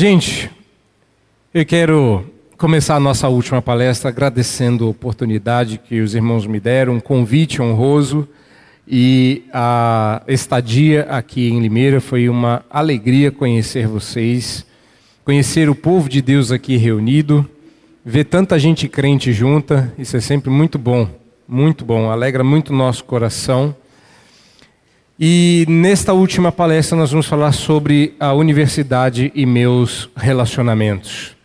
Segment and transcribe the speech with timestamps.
[0.00, 0.48] Gente,
[1.52, 2.24] eu quero
[2.56, 7.60] começar a nossa última palestra agradecendo a oportunidade que os irmãos me deram, um convite
[7.60, 8.28] honroso
[8.86, 12.00] e a estadia aqui em Limeira.
[12.00, 14.64] Foi uma alegria conhecer vocês,
[15.24, 17.44] conhecer o povo de Deus aqui reunido,
[18.04, 21.08] ver tanta gente crente junta, isso é sempre muito bom,
[21.48, 23.74] muito bom, alegra muito o nosso coração.
[25.20, 31.36] E nesta última palestra nós vamos falar sobre a universidade e meus relacionamentos.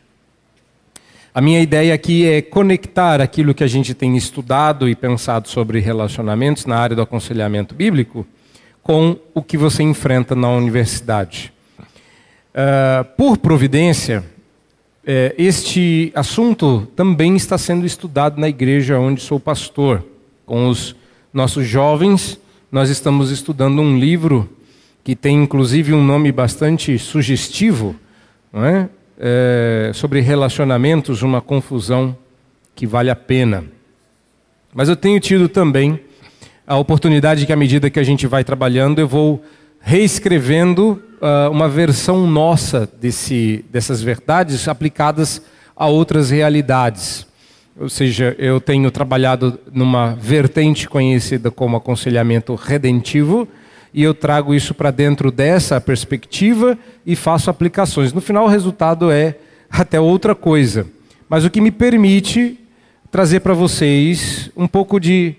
[1.34, 5.80] A minha ideia aqui é conectar aquilo que a gente tem estudado e pensado sobre
[5.80, 8.28] relacionamentos na área do aconselhamento bíblico
[8.84, 11.52] com o que você enfrenta na universidade.
[11.80, 14.24] Uh, por providência,
[15.04, 20.06] eh, este assunto também está sendo estudado na igreja onde sou pastor,
[20.46, 20.96] com os
[21.34, 22.40] nossos jovens
[22.74, 24.50] nós estamos estudando um livro
[25.04, 27.96] que tem inclusive um nome bastante sugestivo,
[28.52, 28.90] não é?
[29.20, 32.18] É, sobre relacionamentos, uma confusão
[32.76, 33.64] que vale a pena.
[34.74, 36.00] Mas eu tenho tido também
[36.66, 39.46] a oportunidade que, à medida que a gente vai trabalhando, eu vou
[39.80, 45.44] reescrevendo uh, uma versão nossa desse, dessas verdades aplicadas
[45.76, 47.28] a outras realidades.
[47.80, 53.48] Ou seja, eu tenho trabalhado numa vertente conhecida como aconselhamento redentivo
[53.94, 58.14] e eu trago isso para dentro dessa perspectiva e faço aplicações.
[58.14, 59.36] No final, o resultado é
[59.70, 60.88] até outra coisa,
[61.28, 62.60] mas o que me permite
[63.12, 65.36] trazer para vocês um pouco de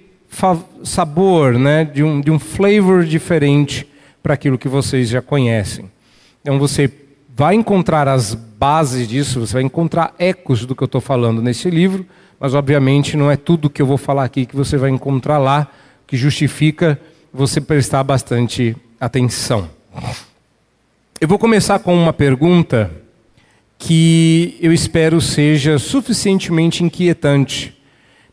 [0.83, 3.87] sabor, né, de, um, de um flavor diferente
[4.23, 5.91] para aquilo que vocês já conhecem.
[6.41, 6.91] Então você
[7.37, 11.69] vai encontrar as bases disso, você vai encontrar ecos do que eu estou falando nesse
[11.69, 12.07] livro
[12.45, 15.67] mas obviamente não é tudo que eu vou falar aqui que você vai encontrar lá
[16.07, 17.01] que justifica
[17.33, 19.69] você prestar bastante atenção.
[21.20, 22.91] Eu vou começar com uma pergunta
[23.79, 27.75] que eu espero seja suficientemente inquietante,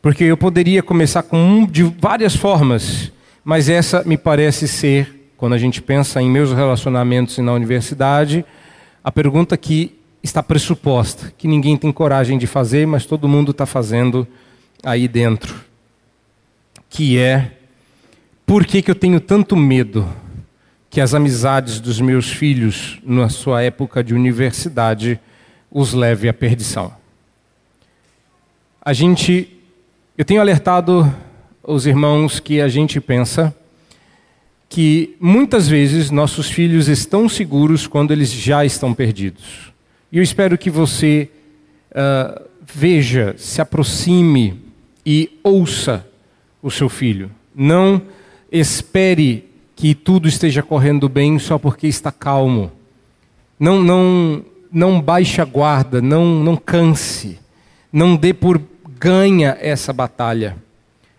[0.02, 3.12] porque eu poderia começar com um de várias formas,
[3.44, 8.44] mas essa me parece ser, quando a gente pensa em meus relacionamentos e na universidade,
[9.04, 13.66] a pergunta que está pressuposta, que ninguém tem coragem de fazer, mas todo mundo está
[13.66, 14.28] fazendo
[14.84, 15.64] aí dentro.
[16.90, 17.58] Que é,
[18.46, 20.08] por que, que eu tenho tanto medo
[20.90, 25.20] que as amizades dos meus filhos, na sua época de universidade,
[25.72, 26.94] os leve à perdição?
[28.82, 29.58] A gente,
[30.18, 31.12] eu tenho alertado
[31.64, 33.56] os irmãos que a gente pensa
[34.68, 39.71] que muitas vezes nossos filhos estão seguros quando eles já estão perdidos.
[40.12, 41.30] E eu espero que você
[41.92, 44.60] uh, veja, se aproxime
[45.06, 46.06] e ouça
[46.62, 47.32] o seu filho.
[47.56, 48.02] Não
[48.52, 52.72] espere que tudo esteja correndo bem só porque está calmo.
[53.60, 57.40] Não, não, não baixe a guarda, não, não canse,
[57.92, 58.62] não dê por
[59.00, 60.56] ganha essa batalha.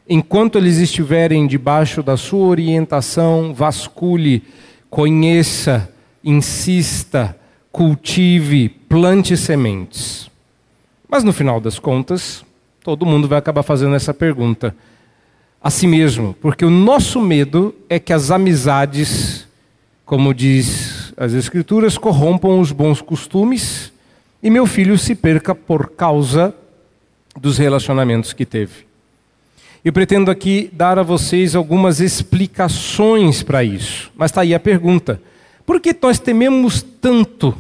[0.09, 4.43] Enquanto eles estiverem debaixo da sua orientação, vasculhe,
[4.91, 5.93] conheça,
[6.23, 7.37] insista,
[7.72, 10.31] cultive, plante sementes.
[11.09, 12.44] Mas no final das contas,
[12.84, 14.77] todo mundo vai acabar fazendo essa pergunta
[15.60, 19.47] a si mesmo, porque o nosso medo é que as amizades,
[20.05, 23.93] como diz as Escrituras, corrompam os bons costumes
[24.43, 26.55] e meu filho se perca por causa
[27.41, 28.87] dos relacionamentos que teve.
[29.84, 35.21] Eu pretendo aqui dar a vocês algumas explicações para isso, mas está aí a pergunta:
[35.65, 37.55] por que nós tememos tanto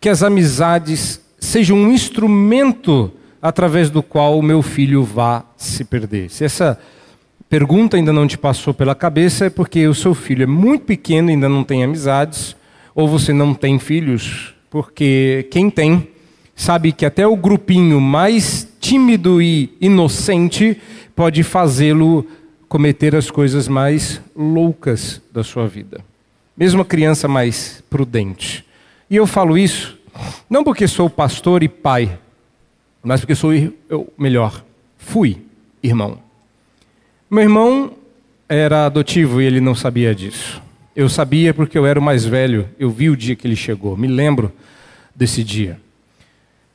[0.00, 6.30] que as amizades sejam um instrumento através do qual o meu filho vá se perder?
[6.30, 6.78] Se essa
[7.48, 11.30] pergunta ainda não te passou pela cabeça, é porque o seu filho é muito pequeno,
[11.30, 12.54] ainda não tem amizades,
[12.94, 16.08] ou você não tem filhos, porque quem tem
[16.54, 20.80] sabe que até o grupinho mais tímido e inocente
[21.16, 22.26] pode fazê-lo
[22.68, 26.04] cometer as coisas mais loucas da sua vida
[26.56, 28.64] mesmo a criança mais prudente.
[29.10, 29.98] E eu falo isso
[30.48, 32.18] não porque sou pastor e pai,
[33.02, 33.52] mas porque sou,
[33.88, 34.64] eu, melhor,
[34.96, 35.38] fui
[35.82, 36.18] irmão.
[37.30, 37.92] Meu irmão
[38.48, 40.62] era adotivo e ele não sabia disso.
[40.94, 43.96] Eu sabia porque eu era o mais velho, eu vi o dia que ele chegou,
[43.96, 44.52] me lembro
[45.14, 45.80] desse dia.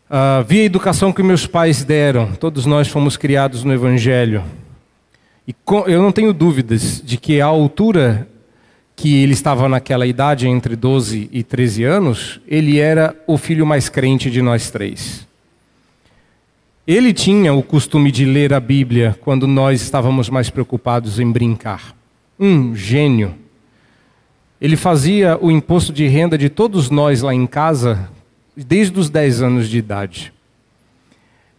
[0.09, 4.43] Uh, vi a educação que meus pais deram, todos nós fomos criados no Evangelho.
[5.47, 8.27] E com, eu não tenho dúvidas de que a altura
[8.99, 13.87] que ele estava naquela idade, entre 12 e 13 anos, ele era o filho mais
[13.87, 15.25] crente de nós três.
[16.85, 21.95] Ele tinha o costume de ler a Bíblia quando nós estávamos mais preocupados em brincar.
[22.37, 23.35] Um gênio.
[24.59, 28.09] Ele fazia o imposto de renda de todos nós lá em casa
[28.53, 30.33] desde os 10 anos de idade.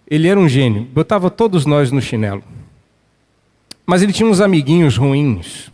[0.07, 2.45] Ele era um gênio, botava todos nós no chinelo.
[3.87, 5.71] Mas ele tinha uns amiguinhos ruins.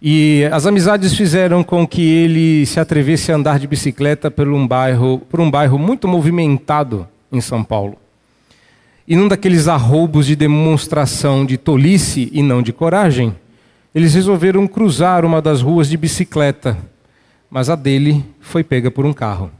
[0.00, 4.66] E as amizades fizeram com que ele se atrevesse a andar de bicicleta por um
[4.66, 7.96] bairro, por um bairro muito movimentado em São Paulo.
[9.08, 13.34] E num daqueles arroubos de demonstração de tolice e não de coragem,
[13.94, 16.76] eles resolveram cruzar uma das ruas de bicicleta,
[17.48, 19.50] mas a dele foi pega por um carro.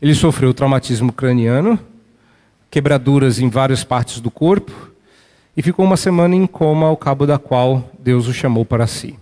[0.00, 1.78] Ele sofreu traumatismo craniano,
[2.70, 4.90] quebraduras em várias partes do corpo
[5.56, 9.16] e ficou uma semana em coma, ao cabo da qual Deus o chamou para si.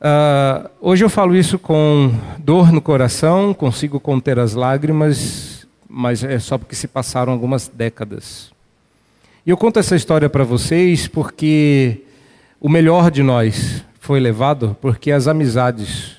[0.00, 5.58] Uh, hoje eu falo isso com dor no coração, consigo conter as lágrimas
[5.88, 8.52] mas é só porque se passaram algumas décadas.
[9.46, 12.02] E eu conto essa história para vocês porque
[12.60, 16.18] o melhor de nós foi levado porque as amizades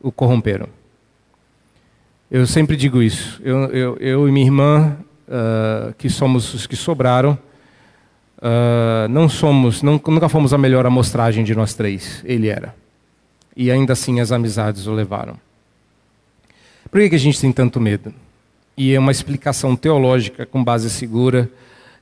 [0.00, 0.68] o corromperam.
[2.30, 3.40] Eu sempre digo isso.
[3.44, 4.96] Eu, eu, eu e minha irmã,
[5.28, 7.38] uh, que somos os que sobraram,
[8.42, 12.20] uh, não somos, não, nunca fomos a melhor amostragem de nós três.
[12.24, 12.74] Ele era.
[13.56, 15.36] E ainda assim as amizades o levaram.
[16.90, 18.12] Por que, que a gente tem tanto medo?
[18.76, 21.50] e é uma explicação teológica com base segura,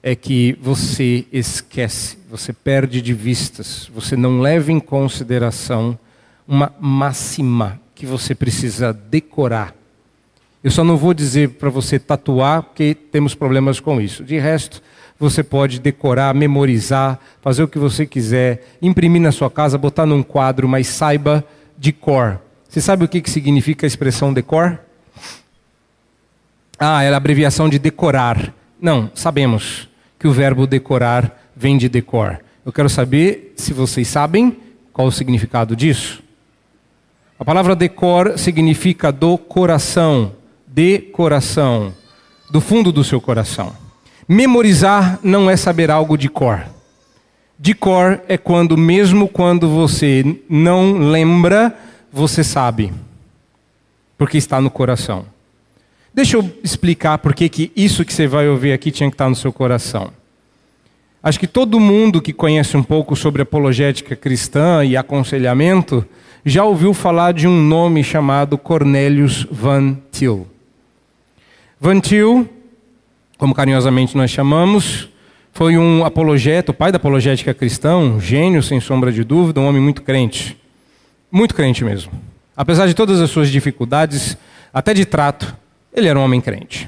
[0.02, 5.98] é que você esquece, você perde de vistas, você não leva em consideração
[6.46, 9.75] uma máxima que você precisa decorar.
[10.62, 14.25] Eu só não vou dizer para você tatuar, porque temos problemas com isso.
[14.25, 14.82] De resto,
[15.20, 20.22] você pode decorar, memorizar, fazer o que você quiser, imprimir na sua casa, botar num
[20.22, 21.44] quadro, mas saiba
[21.78, 22.40] de cor.
[22.67, 24.81] Você sabe o que, que significa a expressão decor?
[26.78, 28.55] Ah, era a abreviação de decorar.
[28.81, 29.87] Não, sabemos
[30.19, 32.40] que o verbo decorar vem de decor.
[32.64, 34.56] Eu quero saber se vocês sabem
[34.90, 36.22] qual o significado disso.
[37.38, 40.32] A palavra decor significa do coração,
[40.67, 41.93] de coração,
[42.50, 43.89] do fundo do seu coração.
[44.32, 46.65] Memorizar não é saber algo de cor.
[47.59, 51.77] De cor é quando, mesmo quando você não lembra,
[52.12, 52.93] você sabe,
[54.17, 55.27] porque está no coração.
[56.15, 59.35] Deixa eu explicar por que, isso que você vai ouvir aqui tinha que estar no
[59.35, 60.12] seu coração.
[61.21, 66.06] Acho que todo mundo que conhece um pouco sobre apologética cristã e aconselhamento
[66.44, 70.47] já ouviu falar de um nome chamado Cornelius Van Til.
[71.81, 72.49] Van Til,
[73.40, 75.08] como carinhosamente nós chamamos,
[75.50, 79.66] foi um apologeta, o pai da apologética cristã, um gênio sem sombra de dúvida, um
[79.66, 80.58] homem muito crente.
[81.32, 82.12] Muito crente mesmo.
[82.54, 84.37] Apesar de todas as suas dificuldades,
[84.75, 85.56] até de trato,
[85.90, 86.87] ele era um homem crente.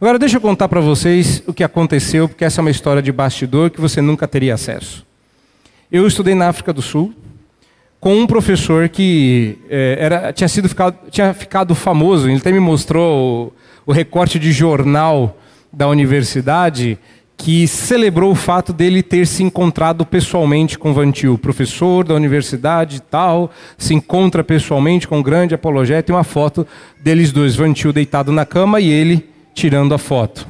[0.00, 3.12] Agora deixa eu contar para vocês o que aconteceu, porque essa é uma história de
[3.12, 5.06] bastidor que você nunca teria acesso.
[5.90, 7.12] Eu estudei na África do Sul
[8.00, 12.30] com um professor que é, era, tinha, sido ficado, tinha ficado famoso.
[12.30, 13.52] Ele até me mostrou
[13.86, 15.36] o, o recorte de jornal
[15.72, 16.98] da universidade
[17.36, 23.50] que celebrou o fato dele ter se encontrado pessoalmente com Vantil, professor da universidade tal,
[23.76, 26.64] se encontra pessoalmente com um grande apologeta e uma foto
[27.02, 30.46] deles dois, Vantil deitado na cama e ele tirando a foto.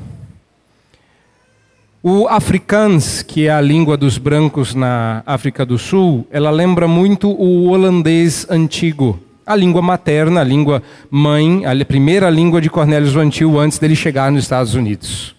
[2.02, 7.30] O afrikaans, que é a língua dos brancos na África do Sul, ela lembra muito
[7.30, 13.58] o holandês antigo, a língua materna, a língua mãe, a primeira língua de Cornelius Vantil
[13.58, 15.34] antes dele chegar nos Estados Unidos.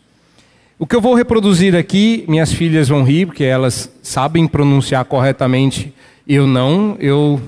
[0.78, 5.94] O que eu vou reproduzir aqui, minhas filhas vão rir, porque elas sabem pronunciar corretamente,
[6.28, 6.98] eu não.
[7.00, 7.39] Eu,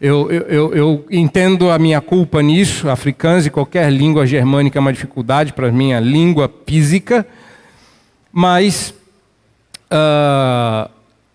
[0.00, 2.88] eu, eu, eu, eu entendo a minha culpa nisso.
[2.88, 7.26] Africano e qualquer língua germânica é uma dificuldade para a minha língua física.
[8.32, 8.94] Mas
[9.90, 10.88] uh,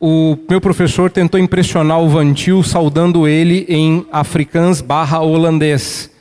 [0.07, 6.11] o meu professor tentou impressionar o Vantil saudando ele em africans barra holandês.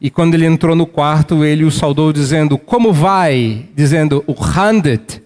[0.00, 3.68] E quando ele entrou no quarto, ele o saudou dizendo: Como vai?
[3.72, 5.22] Dizendo: O Handet.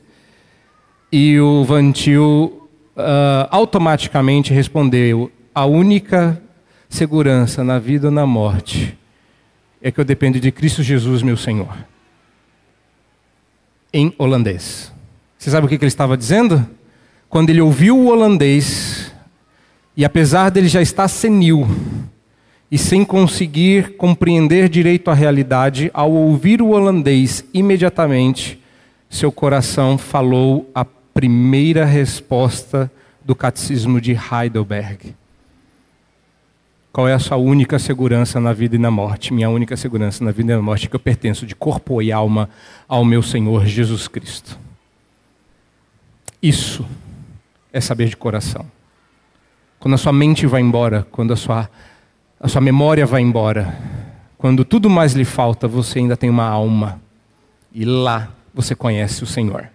[1.11, 6.43] E o Vantil uh, automaticamente respondeu: A única
[6.91, 8.99] segurança na vida ou na morte
[9.81, 11.75] é que eu dependo de Cristo Jesus, meu Senhor.
[13.91, 14.93] Em holandês.
[15.39, 16.69] Você sabe o que ele estava dizendo?
[17.35, 19.13] Quando ele ouviu o holandês,
[19.97, 21.67] e apesar dele já estar senil,
[22.71, 28.63] e sem conseguir compreender direito a realidade, ao ouvir o holandês, imediatamente
[29.11, 32.89] seu coração falou a primeira resposta
[33.25, 35.13] do catecismo de Heidelberg.
[36.93, 39.35] Qual é a sua única segurança na vida e na morte?
[39.35, 42.13] Minha única segurança na vida e na morte é que eu pertenço de corpo e
[42.13, 42.49] alma
[42.87, 44.57] ao meu Senhor Jesus Cristo.
[46.41, 46.87] Isso
[47.75, 48.65] é saber de coração.
[49.81, 51.69] Quando a sua mente vai embora, quando a sua
[52.41, 53.75] a sua memória vai embora.
[54.37, 57.01] quando tudo mais lhe falta, você ainda tem uma alma.
[57.73, 59.71] E lá você conhece o Senhor.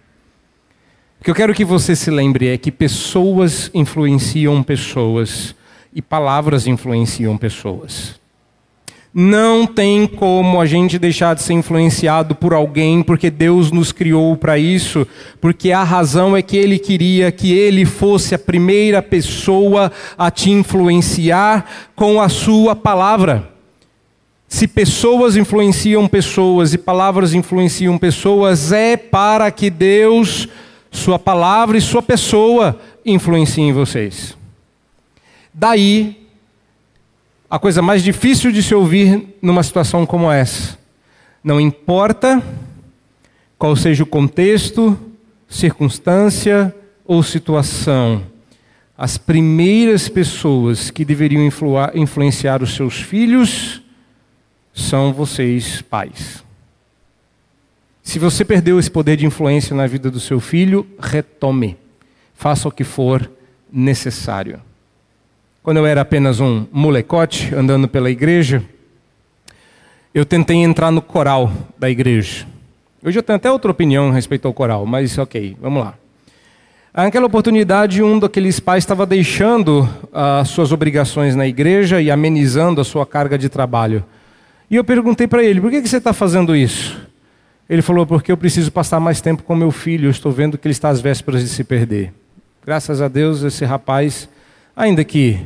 [1.20, 5.54] O que eu quero que você se lembre é que pessoas influenciam pessoas
[5.92, 8.19] e palavras influenciam pessoas.
[9.12, 14.36] Não tem como a gente deixar de ser influenciado por alguém, porque Deus nos criou
[14.36, 15.04] para isso,
[15.40, 20.50] porque a razão é que Ele queria que Ele fosse a primeira pessoa a te
[20.50, 23.50] influenciar com a Sua palavra.
[24.46, 30.48] Se pessoas influenciam pessoas e palavras influenciam pessoas, é para que Deus,
[30.88, 34.36] Sua palavra e Sua pessoa influenciem vocês.
[35.52, 36.19] Daí
[37.50, 40.78] a coisa mais difícil de se ouvir numa situação como essa.
[41.42, 42.40] Não importa
[43.58, 44.96] qual seja o contexto,
[45.48, 46.72] circunstância
[47.04, 48.22] ou situação,
[48.96, 51.42] as primeiras pessoas que deveriam
[51.94, 53.82] influenciar os seus filhos
[54.72, 56.44] são vocês, pais.
[58.02, 61.76] Se você perdeu esse poder de influência na vida do seu filho, retome.
[62.34, 63.30] Faça o que for
[63.72, 64.60] necessário.
[65.62, 68.62] Quando eu era apenas um molecote andando pela igreja,
[70.14, 72.46] eu tentei entrar no coral da igreja.
[73.04, 75.94] Hoje eu tenho até outra opinião respeito ao coral, mas ok, vamos lá.
[76.94, 82.80] Naquela oportunidade, um daqueles pais estava deixando as uh, suas obrigações na igreja e amenizando
[82.80, 84.02] a sua carga de trabalho.
[84.70, 86.98] E eu perguntei para ele: por que, que você está fazendo isso?
[87.68, 90.66] Ele falou: porque eu preciso passar mais tempo com meu filho, eu estou vendo que
[90.66, 92.14] ele está às vésperas de se perder.
[92.64, 94.26] Graças a Deus, esse rapaz
[94.80, 95.38] Ainda que,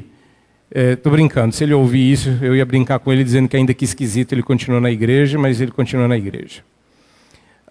[0.73, 3.75] estou é, brincando, se ele ouvir isso, eu ia brincar com ele dizendo que ainda
[3.75, 6.62] que esquisito ele continua na igreja, mas ele continua na igreja.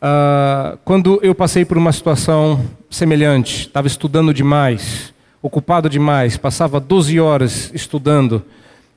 [0.02, 7.18] Ah, quando eu passei por uma situação semelhante, estava estudando demais, ocupado demais, passava 12
[7.18, 8.44] horas estudando,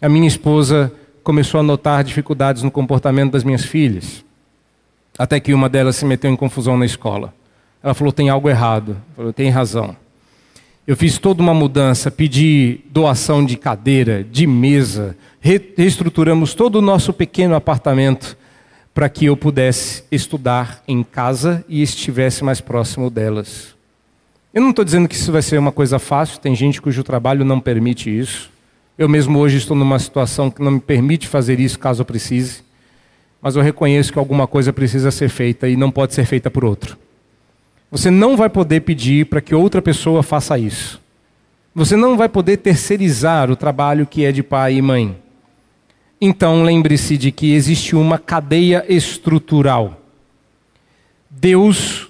[0.03, 0.93] a minha esposa
[1.23, 4.25] começou a notar dificuldades no comportamento das minhas filhas.
[5.17, 7.33] Até que uma delas se meteu em confusão na escola.
[7.81, 8.97] Ela falou: tem algo errado.
[9.15, 9.97] Falei: tem razão.
[10.87, 17.13] Eu fiz toda uma mudança, pedi doação de cadeira, de mesa, reestruturamos todo o nosso
[17.13, 18.37] pequeno apartamento
[18.95, 23.75] para que eu pudesse estudar em casa e estivesse mais próximo delas.
[24.55, 27.45] Eu não estou dizendo que isso vai ser uma coisa fácil, tem gente cujo trabalho
[27.45, 28.49] não permite isso.
[28.97, 32.63] Eu mesmo hoje estou numa situação que não me permite fazer isso caso eu precise,
[33.43, 36.65] mas eu reconheço que alguma coisa precisa ser feita e não pode ser feita por
[36.65, 36.97] outro.
[37.97, 41.01] Você não vai poder pedir para que outra pessoa faça isso.
[41.75, 45.17] Você não vai poder terceirizar o trabalho que é de pai e mãe.
[46.21, 49.99] Então lembre-se de que existe uma cadeia estrutural.
[51.31, 52.09] Deus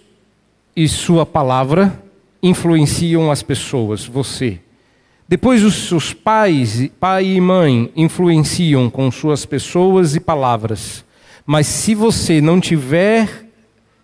[0.74, 2.02] e Sua palavra
[2.42, 4.58] influenciam as pessoas, você.
[5.28, 11.04] Depois os seus pais, pai e mãe, influenciam com suas pessoas e palavras.
[11.46, 13.45] Mas se você não tiver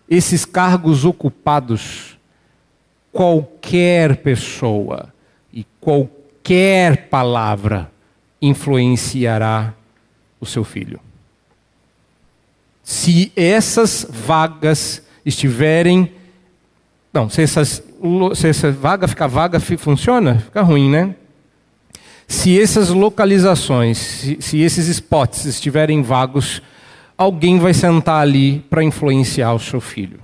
[0.09, 2.17] esses cargos ocupados,
[3.11, 5.13] qualquer pessoa
[5.51, 7.91] e qualquer palavra
[8.41, 9.73] influenciará
[10.39, 10.99] o seu filho.
[12.83, 16.11] Se essas vagas estiverem.
[17.13, 17.81] Não, se, essas,
[18.35, 20.39] se essa vaga ficar vaga, funciona?
[20.39, 21.15] Fica ruim, né?
[22.27, 26.61] Se essas localizações, se, se esses spots estiverem vagos,
[27.17, 30.19] alguém vai sentar ali para influenciar o seu filho.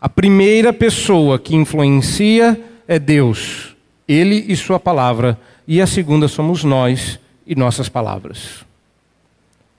[0.00, 3.76] A primeira pessoa que influencia é Deus,
[4.06, 8.64] Ele e Sua palavra, e a segunda somos nós e nossas palavras.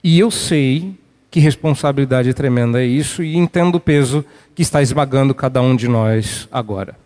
[0.02, 0.94] E eu sei
[1.30, 4.24] que responsabilidade tremenda é isso, e entendo o peso
[4.54, 6.96] que está esmagando cada um de nós agora.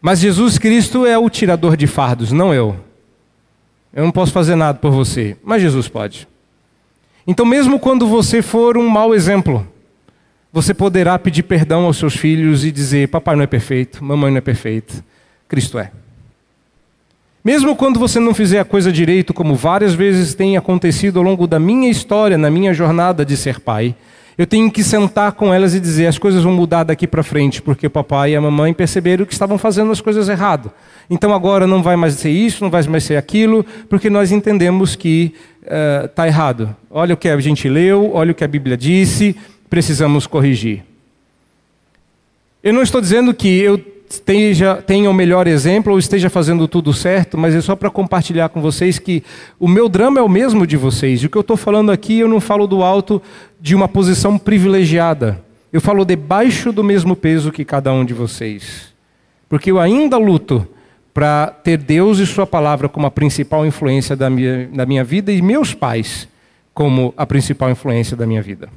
[0.00, 2.76] Mas Jesus Cristo é o tirador de fardos, não eu.
[3.94, 6.26] Eu não posso fazer nada por você, mas Jesus pode.
[7.26, 9.66] Então, mesmo quando você for um mau exemplo,
[10.52, 14.38] você poderá pedir perdão aos seus filhos e dizer: Papai não é perfeito, mamãe não
[14.38, 15.04] é perfeita,
[15.48, 15.90] Cristo é.
[17.44, 21.46] Mesmo quando você não fizer a coisa direito, como várias vezes tem acontecido ao longo
[21.46, 23.96] da minha história, na minha jornada de ser pai,
[24.36, 27.60] eu tenho que sentar com elas e dizer: as coisas vão mudar daqui para frente,
[27.60, 30.72] porque o papai e a mamãe perceberam que estavam fazendo as coisas errado.
[31.10, 34.96] Então agora não vai mais ser isso, não vai mais ser aquilo, porque nós entendemos
[34.96, 35.34] que
[36.06, 36.74] está uh, errado.
[36.90, 39.36] Olha o que a gente leu, olha o que a Bíblia disse,
[39.68, 40.84] precisamos corrigir.
[42.62, 46.92] Eu não estou dizendo que eu esteja, tenha o melhor exemplo ou esteja fazendo tudo
[46.92, 49.22] certo, mas é só para compartilhar com vocês que
[49.58, 51.22] o meu drama é o mesmo de vocês.
[51.22, 53.20] E o que eu estou falando aqui, eu não falo do alto
[53.60, 55.40] de uma posição privilegiada.
[55.72, 58.92] Eu falo debaixo do mesmo peso que cada um de vocês.
[59.48, 60.66] Porque eu ainda luto
[61.14, 65.32] para ter Deus e Sua palavra como a principal influência da minha, da minha vida
[65.32, 66.28] e meus pais
[66.74, 68.68] como a principal influência da minha vida.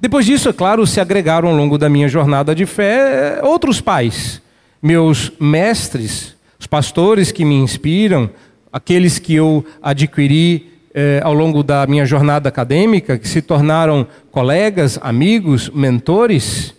[0.00, 4.42] Depois disso, é claro, se agregaram ao longo da minha jornada de fé outros pais,
[4.82, 8.30] meus mestres, os pastores que me inspiram,
[8.72, 14.98] aqueles que eu adquiri eh, ao longo da minha jornada acadêmica, que se tornaram colegas,
[15.02, 16.74] amigos, mentores.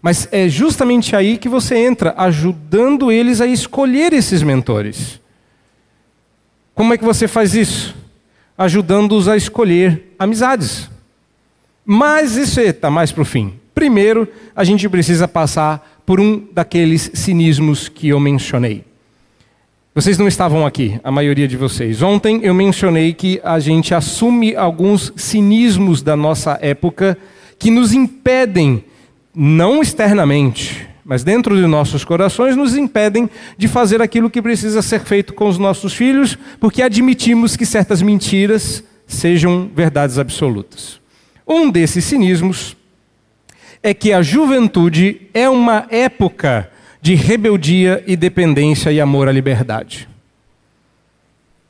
[0.00, 5.20] Mas é justamente aí que você entra, ajudando eles a escolher esses mentores.
[6.74, 7.94] Como é que você faz isso?
[8.58, 10.91] Ajudando-os a escolher amizades.
[11.84, 13.54] Mas isso está mais para o fim.
[13.74, 18.84] Primeiro, a gente precisa passar por um daqueles cinismos que eu mencionei.
[19.94, 22.00] Vocês não estavam aqui, a maioria de vocês.
[22.00, 27.18] Ontem eu mencionei que a gente assume alguns cinismos da nossa época
[27.58, 28.84] que nos impedem
[29.34, 35.00] não externamente, mas dentro de nossos corações, nos impedem de fazer aquilo que precisa ser
[35.00, 41.01] feito com os nossos filhos, porque admitimos que certas mentiras sejam verdades absolutas.
[41.46, 42.76] Um desses cinismos
[43.82, 46.70] é que a juventude é uma época
[47.00, 50.08] de rebeldia e dependência e amor à liberdade.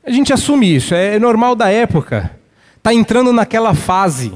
[0.05, 2.31] A gente assume isso, é normal da época.
[2.77, 4.33] Está entrando naquela fase,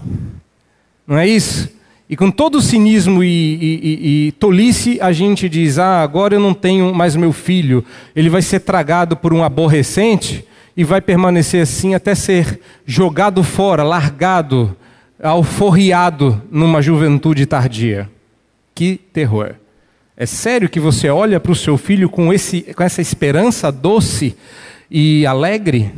[1.05, 1.69] não é isso?
[2.09, 6.39] E com todo o cinismo e, e, e, tolice, a gente diz: ah, agora eu
[6.39, 7.83] não tenho mais meu filho,
[8.15, 13.83] ele vai ser tragado por um aborrecente e vai permanecer assim até ser jogado fora,
[13.83, 14.75] largado,
[15.21, 18.09] alforriado numa juventude tardia.
[18.73, 19.55] Que terror!
[20.15, 24.35] É sério que você olha para o seu filho com, esse, com essa esperança doce
[24.89, 25.93] e alegre?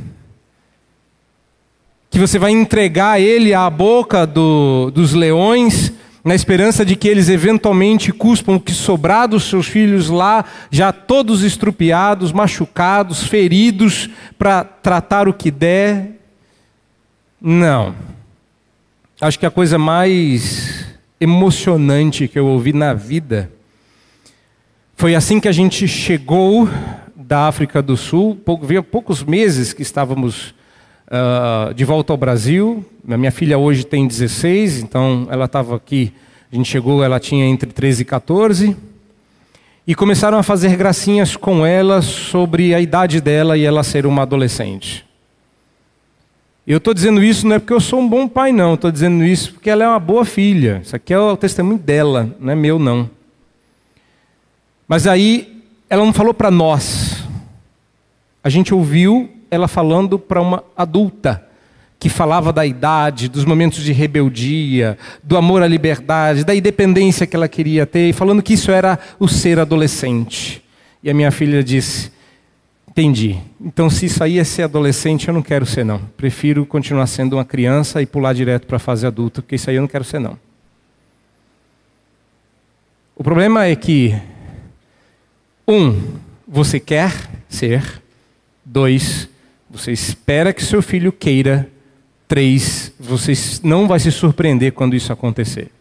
[2.10, 7.30] Que você vai entregar ele à boca do, dos leões na esperança de que eles
[7.30, 14.64] eventualmente cuspam o que sobrar dos seus filhos lá, já todos estrupiados, machucados, feridos, para
[14.64, 16.20] tratar o que der.
[17.42, 17.96] Não.
[19.22, 20.86] Acho que a coisa mais
[21.20, 23.52] emocionante que eu ouvi na vida
[24.96, 26.70] foi assim que a gente chegou
[27.18, 30.56] da África do Sul, pouco, poucos meses que estávamos
[31.08, 32.86] uh, de volta ao Brasil.
[33.04, 36.14] Minha filha hoje tem 16, então ela estava aqui.
[36.50, 38.78] A gente chegou, ela tinha entre 13 e 14.
[39.86, 44.22] E começaram a fazer gracinhas com ela sobre a idade dela e ela ser uma
[44.22, 45.09] adolescente.
[46.70, 48.76] Eu estou dizendo isso não é porque eu sou um bom pai, não.
[48.76, 50.82] Estou dizendo isso porque ela é uma boa filha.
[50.84, 53.10] Isso aqui é o testemunho dela, não é meu, não.
[54.88, 57.24] Mas aí, ela não falou para nós.
[58.44, 61.44] A gente ouviu ela falando para uma adulta
[61.98, 67.36] que falava da idade, dos momentos de rebeldia, do amor à liberdade, da independência que
[67.36, 70.64] ela queria ter, falando que isso era o ser adolescente.
[71.02, 72.12] E a minha filha disse:
[72.90, 73.40] Entendi.
[73.62, 76.00] Então, se isso aí é ser adolescente, eu não quero ser, não.
[76.18, 79.76] Prefiro continuar sendo uma criança e pular direto para a fase adulta, porque isso aí
[79.76, 80.38] eu não quero ser, não.
[83.16, 84.16] O problema é que,
[85.68, 86.02] um,
[86.48, 87.14] você quer
[87.48, 88.02] ser,
[88.66, 89.30] dois,
[89.70, 91.70] você espera que seu filho queira.
[92.28, 95.72] Três, você não vai se surpreender quando isso acontecer.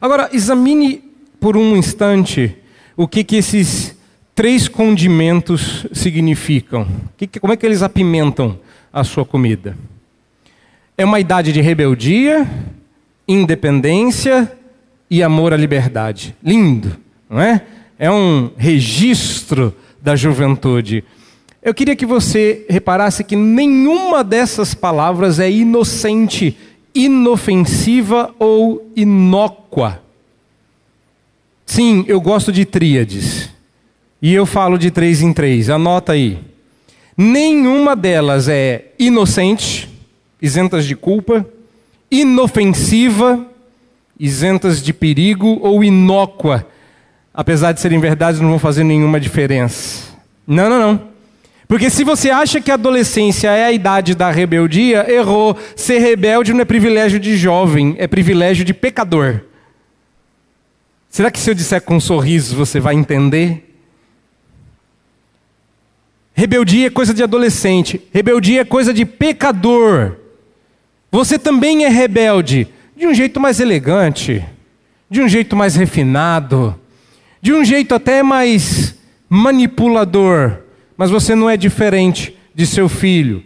[0.00, 1.02] Agora, examine
[1.40, 2.56] por um instante
[2.96, 3.96] o que, que esses
[4.38, 6.86] três condimentos significam.
[7.40, 8.56] como é que eles apimentam
[8.92, 9.76] a sua comida?
[10.96, 12.48] É uma idade de rebeldia,
[13.26, 14.52] independência
[15.10, 16.36] e amor à liberdade.
[16.40, 16.96] Lindo,
[17.28, 17.62] não é?
[17.98, 21.02] É um registro da juventude.
[21.60, 26.56] Eu queria que você reparasse que nenhuma dessas palavras é inocente,
[26.94, 30.00] inofensiva ou inócua.
[31.66, 33.57] Sim, eu gosto de tríades.
[34.20, 36.38] E eu falo de três em três, anota aí.
[37.16, 39.88] Nenhuma delas é inocente,
[40.40, 41.46] isentas de culpa,
[42.10, 43.46] inofensiva,
[44.18, 46.66] isentas de perigo, ou inócua,
[47.32, 50.08] apesar de serem verdades, não vão fazer nenhuma diferença.
[50.46, 51.08] Não, não, não.
[51.68, 55.56] Porque se você acha que a adolescência é a idade da rebeldia, errou.
[55.76, 59.42] Ser rebelde não é privilégio de jovem, é privilégio de pecador.
[61.10, 63.67] Será que se eu disser com um sorriso você vai entender?
[66.38, 70.12] Rebeldia é coisa de adolescente, rebeldia é coisa de pecador.
[71.10, 74.46] Você também é rebelde, de um jeito mais elegante,
[75.10, 76.78] de um jeito mais refinado,
[77.42, 78.94] de um jeito até mais
[79.28, 80.60] manipulador
[80.96, 83.44] mas você não é diferente de seu filho.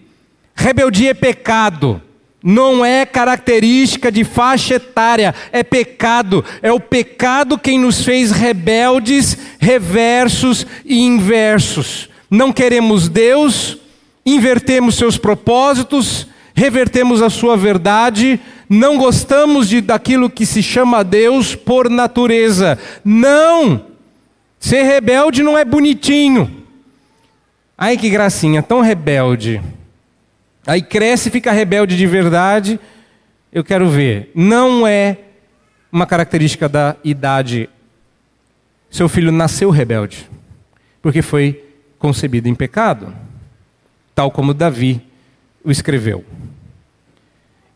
[0.55, 2.01] Rebeldia é pecado.
[2.43, 6.45] Não é característica de faixa etária, é pecado.
[6.61, 12.12] É o pecado quem nos fez rebeldes, reversos e inversos.
[12.33, 13.77] Não queremos Deus,
[14.25, 18.41] invertemos seus propósitos, revertemos a sua verdade,
[18.71, 22.79] não gostamos de, daquilo que se chama Deus por natureza.
[23.05, 23.85] Não!
[24.59, 26.65] Ser rebelde não é bonitinho.
[27.77, 29.61] Ai que gracinha, tão rebelde.
[30.67, 32.81] Aí cresce e fica rebelde de verdade.
[33.53, 34.31] Eu quero ver.
[34.35, 35.19] Não é
[35.93, 37.69] uma característica da idade.
[38.91, 40.31] Seu filho nasceu rebelde,
[41.03, 41.72] porque foi
[42.03, 43.15] concebido em pecado,
[44.13, 45.01] tal como Davi
[45.65, 46.25] o escreveu.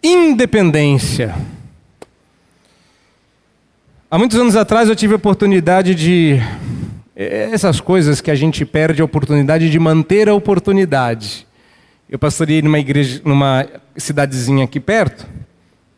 [0.03, 1.33] Independência.
[4.11, 6.41] Há muitos anos atrás eu tive a oportunidade de.
[7.15, 11.47] Essas coisas que a gente perde a oportunidade de manter a oportunidade.
[12.11, 13.65] Eu pastoreei numa igreja, numa
[13.97, 15.25] cidadezinha aqui perto,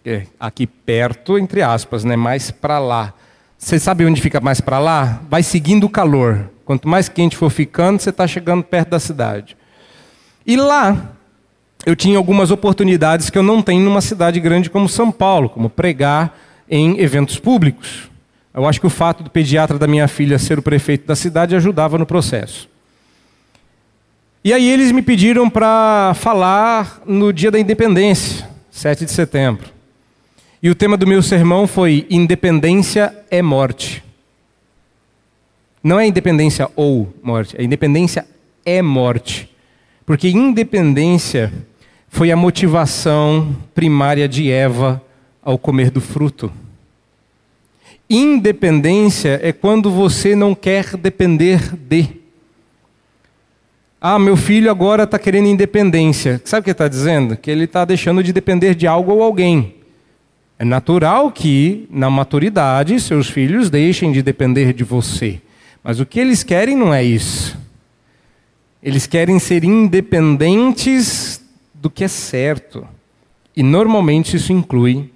[0.05, 2.15] é, aqui perto, entre aspas, né?
[2.15, 3.15] Mais para lá.
[3.59, 5.21] Você sabe onde fica mais para lá?
[5.29, 6.49] Vai seguindo o calor.
[6.65, 9.57] Quanto mais quente for ficando, você está chegando perto da cidade.
[10.47, 11.11] E lá
[11.85, 15.69] eu tinha algumas oportunidades que eu não tenho numa cidade grande como São Paulo, como
[15.69, 16.39] pregar
[16.71, 18.09] em eventos públicos.
[18.55, 21.57] Eu acho que o fato do pediatra da minha filha ser o prefeito da cidade
[21.57, 22.69] ajudava no processo.
[24.45, 29.78] E aí eles me pediram para falar no dia da independência, 7 de setembro.
[30.63, 34.03] E o tema do meu sermão foi Independência é morte.
[35.83, 38.27] Não é independência ou morte, é independência
[38.65, 39.49] é morte.
[40.05, 41.53] Porque independência
[42.09, 45.01] foi a motivação primária de Eva
[45.43, 46.53] ao comer do fruto.
[48.11, 52.09] Independência é quando você não quer depender de.
[54.01, 56.41] Ah, meu filho agora está querendo independência.
[56.45, 57.37] Sabe o que está dizendo?
[57.37, 59.78] Que ele está deixando de depender de algo ou alguém.
[60.59, 65.41] É natural que, na maturidade, seus filhos deixem de depender de você.
[65.85, 67.57] Mas o que eles querem não é isso.
[68.83, 72.87] Eles querem ser independentes do que é certo.
[73.57, 75.13] E normalmente isso inclui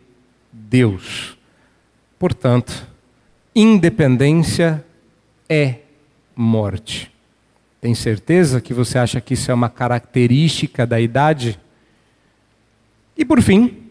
[0.53, 1.37] Deus.
[2.19, 2.87] Portanto,
[3.55, 4.85] independência
[5.49, 5.77] é
[6.37, 7.11] morte.
[7.81, 11.59] Tem certeza que você acha que isso é uma característica da idade?
[13.19, 13.82] E por fim,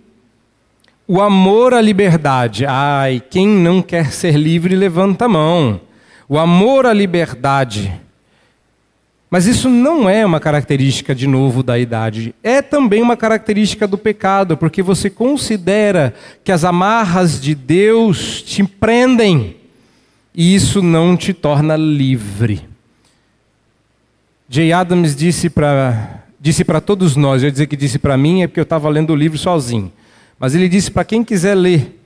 [1.12, 2.66] o amor à liberdade.
[2.66, 5.82] Ai, quem não quer ser livre, levanta a mão.
[6.30, 7.94] O amor à liberdade.
[9.30, 12.34] Mas isso não é uma característica, de novo, da idade.
[12.42, 16.14] É também uma característica do pecado, porque você considera
[16.46, 19.58] que as amarras de Deus te prendem.
[20.34, 22.62] E isso não te torna livre.
[24.48, 28.48] Jay Adams disse para disse todos nós, eu ia dizer que disse para mim é
[28.48, 29.92] porque eu estava lendo o livro sozinho.
[30.42, 32.02] Mas ele disse para quem quiser ler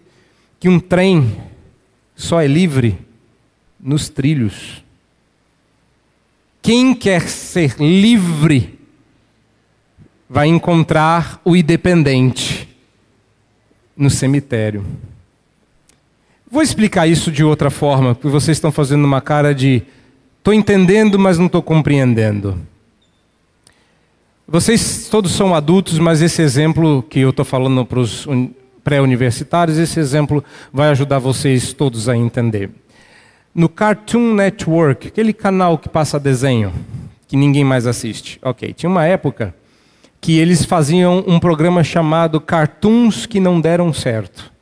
[0.60, 1.38] que um trem
[2.18, 2.98] só é livre
[3.80, 4.84] nos trilhos.
[6.62, 8.78] Quem quer ser livre
[10.30, 12.68] vai encontrar o independente
[13.96, 14.86] no cemitério.
[16.52, 19.82] Vou explicar isso de outra forma, porque vocês estão fazendo uma cara de
[20.40, 22.60] Estou entendendo, mas não estou compreendendo.
[24.48, 28.28] Vocês todos são adultos, mas esse exemplo que eu estou falando para os
[28.84, 32.70] pré-universitários, esse exemplo vai ajudar vocês todos a entender.
[33.56, 36.72] No Cartoon Network, aquele canal que passa desenho,
[37.28, 38.38] que ninguém mais assiste.
[38.44, 39.56] Ok, tinha uma época
[40.22, 44.54] que eles faziam um programa chamado Cartoons que não deram certo.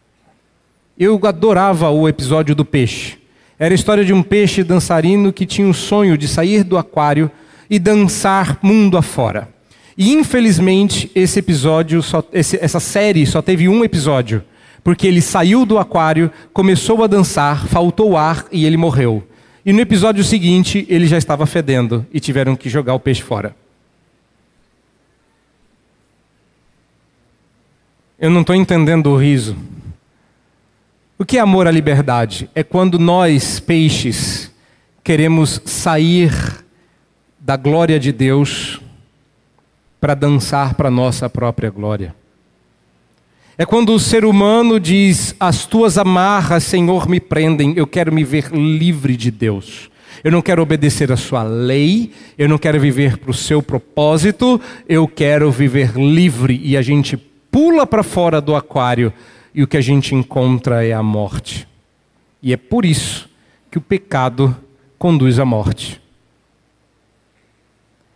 [0.98, 3.18] Eu adorava o episódio do peixe.
[3.60, 7.30] Era a história de um peixe dançarino que tinha o sonho de sair do aquário
[7.70, 9.53] e dançar mundo afora.
[9.98, 14.44] E infelizmente esse episódio, só, esse, essa série só teve um episódio,
[14.84, 19.26] porque ele saiu do aquário, começou a dançar, faltou ar e ele morreu.
[19.66, 23.56] E no episódio seguinte ele já estava fedendo e tiveram que jogar o peixe fora.
[28.20, 29.56] Eu não estou entendendo o riso.
[31.18, 32.50] O que é amor à liberdade?
[32.56, 34.52] É quando nós, peixes,
[35.04, 36.32] queremos sair
[37.40, 38.80] da glória de Deus
[40.04, 42.14] para dançar para nossa própria glória.
[43.58, 48.22] É quando o ser humano diz: As tuas amarras, Senhor, me prendem, eu quero me
[48.22, 49.90] ver livre de Deus.
[50.22, 54.60] Eu não quero obedecer a sua lei, eu não quero viver para o seu propósito,
[54.90, 56.60] eu quero viver livre.
[56.62, 59.14] E a gente pula para fora do aquário
[59.56, 61.66] e o que a gente encontra é a morte.
[62.42, 63.30] E é por isso
[63.72, 64.54] que o pecado
[65.00, 66.03] conduz à morte.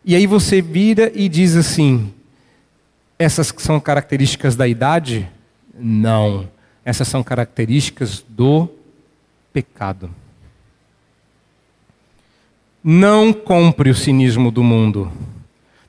[0.08, 2.14] E aí você vira e diz assim:
[3.20, 5.30] Essas são características da idade?
[5.78, 6.48] Não.
[6.86, 8.70] Essas são características do
[9.52, 10.10] pecado.
[12.82, 15.12] Não compre o cinismo do mundo.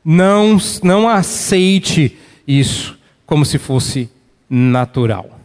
[0.05, 4.11] Não, não aceite isso como se fosse
[4.51, 5.39] natural.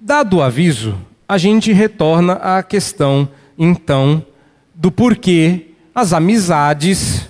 [0.00, 4.26] Dado o aviso, a gente retorna à questão, então,
[4.74, 5.65] do porquê
[5.96, 7.26] as amizades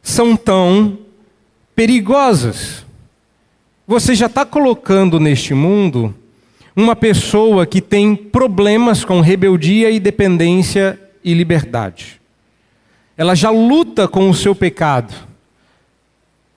[0.00, 0.96] são tão
[1.74, 2.86] perigosas.
[3.84, 6.14] Você já está colocando neste mundo
[6.76, 12.20] uma pessoa que tem problemas com rebeldia e dependência e liberdade.
[13.16, 15.12] Ela já luta com o seu pecado.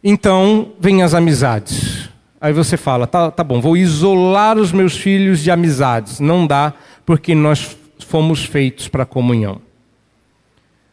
[0.04, 2.12] Então, vem as amizades.
[2.40, 6.20] Aí você fala, tá, tá bom, vou isolar os meus filhos de amizades.
[6.20, 6.74] Não dá,
[7.08, 9.71] porque nós fomos feitos para comunhão.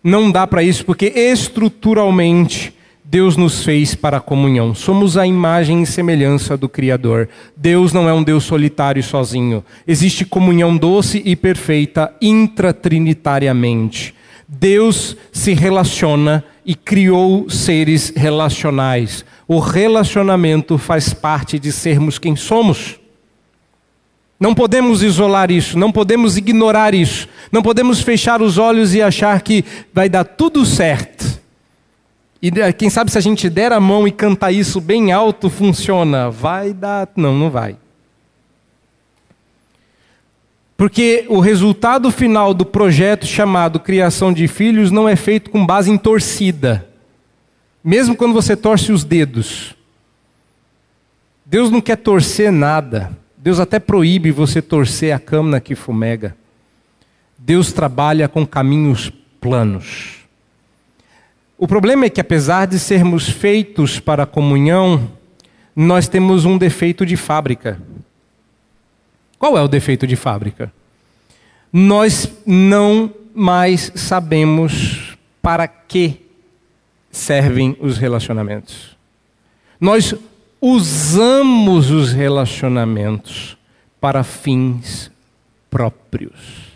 [0.02, 2.72] Não dá para isso, porque estruturalmente
[3.10, 4.74] Deus nos fez para a comunhão.
[4.74, 7.28] Somos a imagem e semelhança do Criador.
[7.56, 9.64] Deus não é um Deus solitário e sozinho.
[9.86, 14.14] Existe comunhão doce e perfeita intratrinitariamente.
[14.46, 19.24] Deus se relaciona e criou seres relacionais.
[19.46, 23.00] O relacionamento faz parte de sermos quem somos.
[24.38, 29.40] Não podemos isolar isso, não podemos ignorar isso, não podemos fechar os olhos e achar
[29.42, 31.38] que vai dar tudo certo.
[32.40, 36.30] E quem sabe se a gente der a mão e cantar isso bem alto, funciona.
[36.30, 37.08] Vai dar.
[37.16, 37.76] Não, não vai.
[40.76, 45.90] Porque o resultado final do projeto chamado Criação de Filhos não é feito com base
[45.90, 46.88] em torcida.
[47.82, 49.74] Mesmo quando você torce os dedos.
[51.44, 53.10] Deus não quer torcer nada.
[53.48, 56.36] Deus até proíbe você torcer a câmara que fumega.
[57.38, 60.16] Deus trabalha com caminhos planos.
[61.56, 65.10] O problema é que, apesar de sermos feitos para a comunhão,
[65.74, 67.80] nós temos um defeito de fábrica.
[69.38, 70.70] Qual é o defeito de fábrica?
[71.72, 76.20] Nós não mais sabemos para que
[77.10, 78.94] servem os relacionamentos.
[79.80, 80.14] Nós
[80.60, 83.56] usamos os relacionamentos
[84.00, 85.10] para fins
[85.70, 86.68] próprios.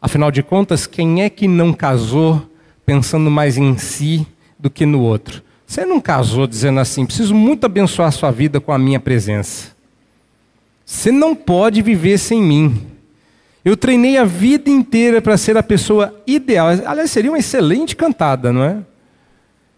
[0.00, 2.50] Afinal de contas, quem é que não casou
[2.84, 4.26] pensando mais em si
[4.58, 5.42] do que no outro.
[5.66, 9.72] Você não casou dizendo assim: preciso muito abençoar sua vida com a minha presença.
[10.84, 12.86] Você não pode viver sem mim.
[13.64, 16.68] Eu treinei a vida inteira para ser a pessoa ideal.
[16.84, 18.78] Aliás, seria uma excelente cantada, não é?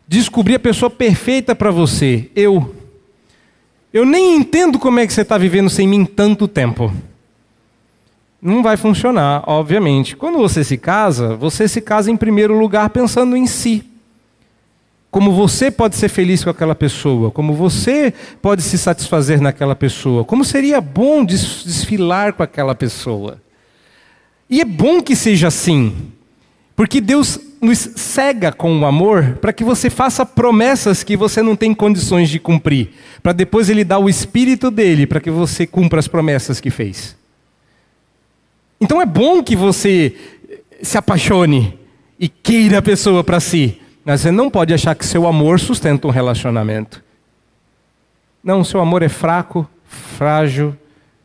[0.06, 2.30] Descobrir a pessoa perfeita para você.
[2.34, 2.74] Eu.
[3.92, 6.92] Eu nem entendo como é que você está vivendo sem mim tanto tempo
[8.44, 10.14] não vai funcionar, obviamente.
[10.14, 13.82] Quando você se casa, você se casa em primeiro lugar pensando em si.
[15.10, 18.12] Como você pode ser feliz com aquela pessoa, como você
[18.42, 23.40] pode se satisfazer naquela pessoa, como seria bom desfilar com aquela pessoa.
[24.50, 26.12] E é bom que seja assim,
[26.76, 31.56] porque Deus nos cega com o amor para que você faça promessas que você não
[31.56, 32.90] tem condições de cumprir,
[33.22, 37.16] para depois Ele dar o Espírito dele para que você cumpra as promessas que fez.
[38.80, 40.14] Então é bom que você
[40.82, 41.78] se apaixone
[42.18, 46.06] e queira a pessoa para si, mas você não pode achar que seu amor sustenta
[46.06, 47.02] um relacionamento.
[48.42, 50.76] Não, seu amor é fraco, frágil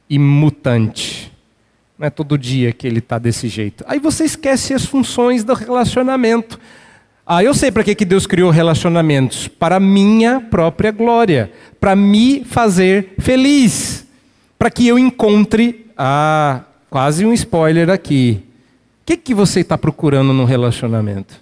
[0.09, 1.18] e mutante.
[1.99, 3.83] Não é todo dia que ele está desse jeito.
[3.85, 6.59] Aí você esquece as funções do relacionamento.
[7.27, 9.47] Ah, eu sei para que Deus criou relacionamentos.
[9.49, 11.51] Para minha própria glória.
[11.79, 14.07] Para me fazer feliz.
[14.57, 18.41] Para que eu encontre a Quase um spoiler aqui.
[19.01, 21.35] O que, que você está procurando no relacionamento?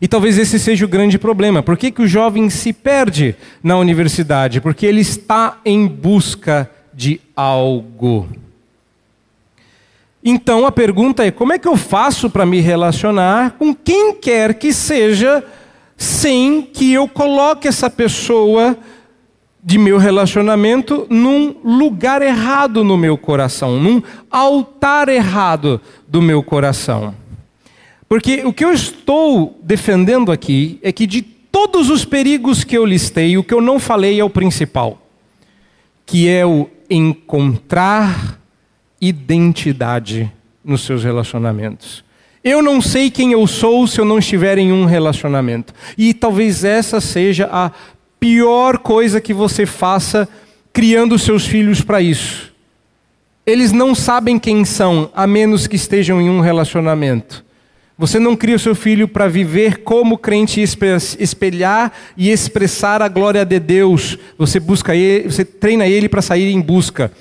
[0.00, 1.62] E talvez esse seja o grande problema.
[1.62, 4.60] Por que, que o jovem se perde na universidade?
[4.60, 8.28] Porque ele está em busca de algo.
[10.24, 14.54] Então a pergunta é: como é que eu faço para me relacionar com quem quer
[14.54, 15.44] que seja,
[15.98, 18.76] sem que eu coloque essa pessoa
[19.62, 27.14] de meu relacionamento num lugar errado no meu coração, num altar errado do meu coração.
[28.08, 32.84] Porque o que eu estou defendendo aqui é que de todos os perigos que eu
[32.84, 34.98] listei, o que eu não falei é o principal,
[36.04, 38.38] que é o encontrar
[39.08, 40.30] identidade
[40.64, 42.04] nos seus relacionamentos.
[42.42, 45.72] Eu não sei quem eu sou se eu não estiver em um relacionamento.
[45.96, 47.70] E talvez essa seja a
[48.20, 50.28] pior coisa que você faça
[50.72, 52.52] criando seus filhos para isso.
[53.46, 57.44] Eles não sabem quem são, a menos que estejam em um relacionamento.
[57.96, 63.44] Você não cria o seu filho para viver como crente, espelhar e expressar a glória
[63.44, 64.18] de Deus.
[64.36, 67.12] Você busca ele, você treina ele para sair em busca.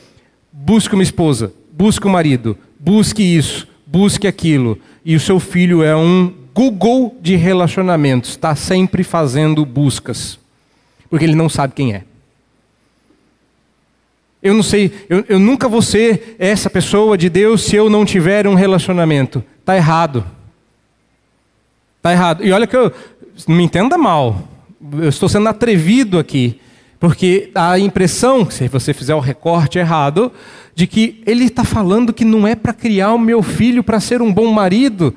[0.52, 4.80] Busque uma esposa, busque um marido, busque isso, busque aquilo.
[5.04, 10.40] E o seu filho é um Google de relacionamentos, está sempre fazendo buscas,
[11.10, 12.04] porque ele não sabe quem é.
[14.42, 18.06] Eu não sei, eu, eu nunca vou ser essa pessoa de Deus se eu não
[18.06, 19.42] tiver um relacionamento.
[19.60, 20.26] Está errado.
[21.98, 22.44] Está errado.
[22.44, 22.92] E olha que eu,
[23.48, 24.48] não me entenda mal,
[25.00, 26.60] eu estou sendo atrevido aqui,
[27.00, 30.32] porque a impressão, se você fizer o recorte errado,
[30.76, 34.22] de que ele está falando que não é para criar o meu filho para ser
[34.22, 35.16] um bom marido.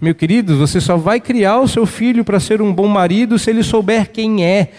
[0.00, 3.50] Meu querido, você só vai criar o seu filho para ser um bom marido se
[3.50, 4.70] ele souber quem é.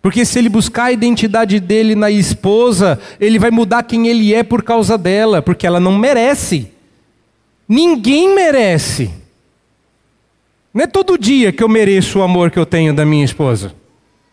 [0.00, 4.42] Porque se ele buscar a identidade dele na esposa, ele vai mudar quem ele é
[4.42, 6.72] por causa dela, porque ela não merece.
[7.68, 9.10] Ninguém merece.
[10.74, 13.74] Não é todo dia que eu mereço o amor que eu tenho da minha esposa.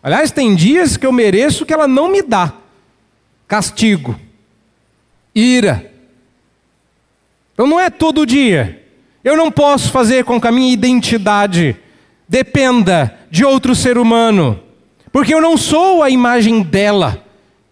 [0.01, 2.53] Aliás, tem dias que eu mereço que ela não me dá.
[3.49, 4.15] Castigo,
[5.33, 5.91] ira.
[7.51, 8.85] Então não é todo dia.
[9.23, 11.75] Eu não posso fazer com que a minha identidade
[12.27, 14.59] dependa de outro ser humano,
[15.11, 17.25] porque eu não sou a imagem dela,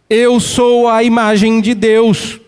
[0.10, 2.40] eu sou a imagem de Deus.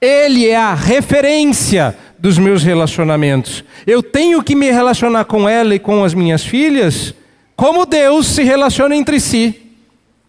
[0.00, 3.62] Ele é a referência dos meus relacionamentos.
[3.86, 7.14] Eu tenho que me relacionar com ela e com as minhas filhas
[7.54, 9.69] como Deus se relaciona entre si.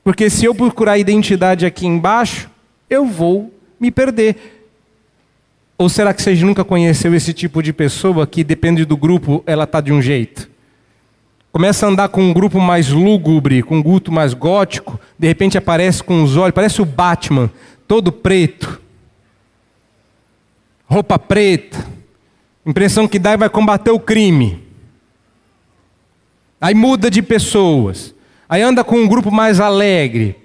[0.03, 2.49] Porque se eu procurar identidade aqui embaixo,
[2.89, 4.63] eu vou me perder.
[5.77, 9.63] Ou será que você nunca conheceu esse tipo de pessoa que depende do grupo, ela
[9.63, 10.49] está de um jeito?
[11.51, 15.57] Começa a andar com um grupo mais lúgubre, com um grupo mais gótico, de repente
[15.57, 17.51] aparece com os olhos, parece o Batman,
[17.87, 18.81] todo preto
[20.91, 21.87] roupa preta,
[22.65, 24.61] impressão que dá e vai combater o crime.
[26.59, 28.13] Aí muda de pessoas.
[28.51, 30.35] Aí anda com um grupo mais alegre.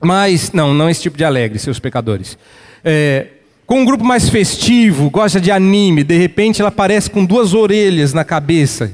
[0.00, 2.38] Mas, não, não esse tipo de alegre, seus pecadores.
[2.84, 3.26] É,
[3.66, 8.14] com um grupo mais festivo, gosta de anime, de repente ela aparece com duas orelhas
[8.14, 8.92] na cabeça.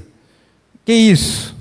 [0.86, 1.54] Que isso?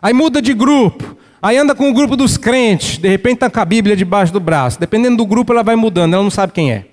[0.00, 1.16] Aí muda de grupo.
[1.42, 4.38] Aí anda com o grupo dos crentes, de repente está com a Bíblia debaixo do
[4.38, 4.78] braço.
[4.78, 6.86] Dependendo do grupo, ela vai mudando, ela não sabe quem é.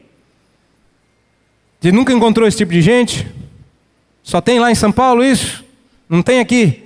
[1.79, 3.27] Você nunca encontrou esse tipo de gente?
[4.23, 5.63] Só tem lá em São Paulo isso?
[6.09, 6.84] Não tem aqui?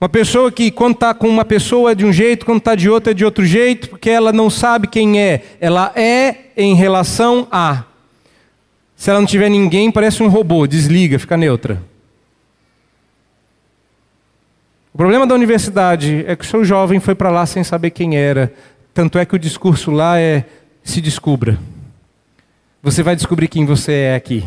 [0.00, 2.88] Uma pessoa que, quando está com uma pessoa é de um jeito, quando está de
[2.88, 5.42] outra é de outro jeito, porque ela não sabe quem é.
[5.60, 7.84] Ela é em relação a.
[8.96, 11.82] Se ela não tiver ninguém, parece um robô, desliga, fica neutra.
[14.94, 18.16] O problema da universidade é que o seu jovem foi para lá sem saber quem
[18.16, 18.52] era.
[18.94, 20.46] Tanto é que o discurso lá é:
[20.82, 21.58] se descubra.
[22.82, 24.46] Você vai descobrir quem você é aqui.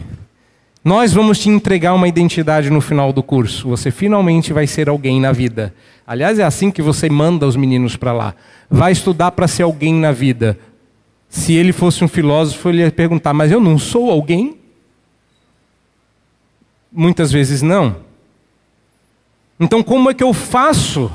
[0.83, 3.69] Nós vamos te entregar uma identidade no final do curso.
[3.69, 5.73] Você finalmente vai ser alguém na vida.
[6.05, 8.35] Aliás, é assim que você manda os meninos para lá.
[8.69, 10.59] Vai estudar para ser alguém na vida.
[11.29, 14.57] Se ele fosse um filósofo, ele ia perguntar: Mas eu não sou alguém?
[16.91, 17.95] Muitas vezes não.
[19.57, 21.09] Então, como é que eu faço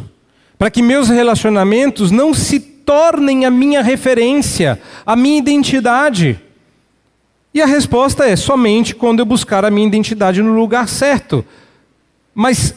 [0.57, 6.41] para que meus relacionamentos não se tornem a minha referência, a minha identidade?
[7.53, 11.45] E a resposta é somente quando eu buscar a minha identidade no lugar certo.
[12.35, 12.75] Mas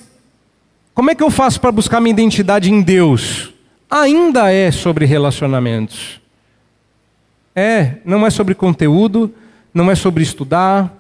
[0.93, 3.53] como é que eu faço para buscar minha identidade em Deus?
[3.89, 6.21] Ainda é sobre relacionamentos.
[7.55, 9.33] É, não é sobre conteúdo,
[9.73, 10.93] não é sobre estudar,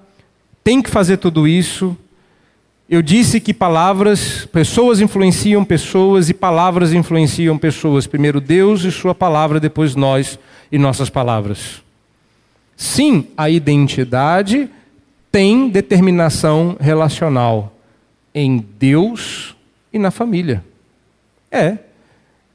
[0.63, 1.95] tem que fazer tudo isso.
[2.89, 8.05] Eu disse que palavras, pessoas influenciam pessoas e palavras influenciam pessoas.
[8.05, 10.37] Primeiro Deus e Sua palavra, depois nós
[10.69, 11.81] e nossas palavras.
[12.81, 14.67] Sim, a identidade
[15.31, 17.77] tem determinação relacional
[18.33, 19.55] em Deus
[19.93, 20.65] e na família.
[21.51, 21.77] É.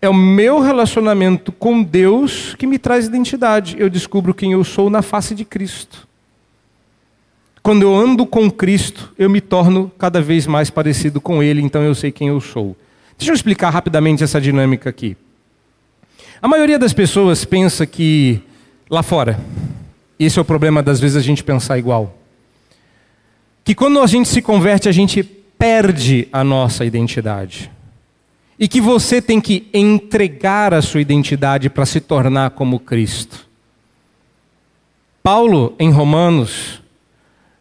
[0.02, 3.76] É o meu relacionamento com Deus que me traz identidade.
[3.78, 6.08] Eu descubro quem eu sou na face de Cristo.
[7.62, 11.84] Quando eu ando com Cristo, eu me torno cada vez mais parecido com Ele, então
[11.84, 12.76] eu sei quem eu sou.
[13.16, 15.16] Deixa eu explicar rapidamente essa dinâmica aqui.
[16.42, 18.42] A maioria das pessoas pensa que
[18.90, 19.38] lá fora,
[20.24, 22.16] esse é o problema das vezes a gente pensar igual.
[23.64, 27.70] Que quando a gente se converte, a gente perde a nossa identidade.
[28.58, 33.46] E que você tem que entregar a sua identidade para se tornar como Cristo.
[35.22, 36.80] Paulo, em Romanos,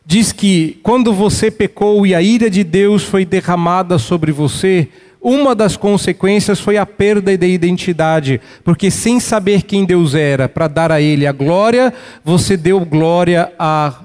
[0.06, 4.88] diz que quando você pecou e a ira de Deus foi derramada sobre você,
[5.28, 10.68] uma das consequências foi a perda da identidade, porque sem saber quem Deus era, para
[10.68, 11.92] dar a Ele a glória,
[12.24, 14.02] você deu glória a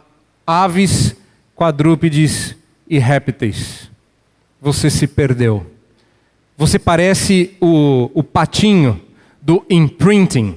[0.47, 1.15] aves
[1.55, 2.57] quadrúpedes
[2.89, 3.91] e répteis.
[4.63, 5.67] Você se perdeu.
[6.57, 8.99] Você parece o, o patinho
[9.43, 10.55] do imprinting,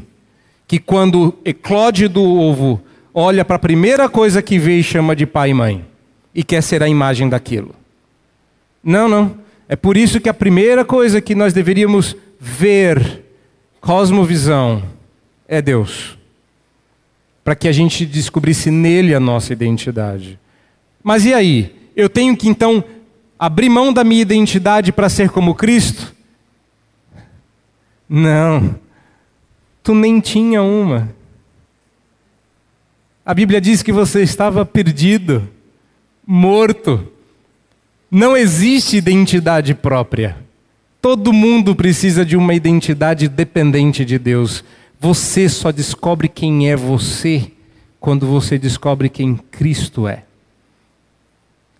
[0.65, 2.81] que quando eclode do ovo,
[3.13, 5.85] olha para a primeira coisa que vê e chama de pai e mãe,
[6.33, 7.75] e quer ser a imagem daquilo.
[8.81, 9.42] Não, não.
[9.67, 13.23] É por isso que a primeira coisa que nós deveríamos ver,
[13.79, 14.83] cosmovisão,
[15.47, 16.17] é Deus.
[17.43, 20.39] Para que a gente descobrisse nele a nossa identidade.
[21.03, 21.75] Mas e aí?
[21.95, 22.83] Eu tenho que então
[23.37, 26.13] abrir mão da minha identidade para ser como Cristo?
[28.07, 28.75] Não.
[29.81, 31.13] Tu nem tinha uma.
[33.25, 35.47] A Bíblia diz que você estava perdido,
[36.25, 37.12] morto.
[38.15, 40.37] Não existe identidade própria.
[41.01, 44.63] Todo mundo precisa de uma identidade dependente de Deus.
[44.99, 47.51] Você só descobre quem é você
[47.99, 50.25] quando você descobre quem Cristo é.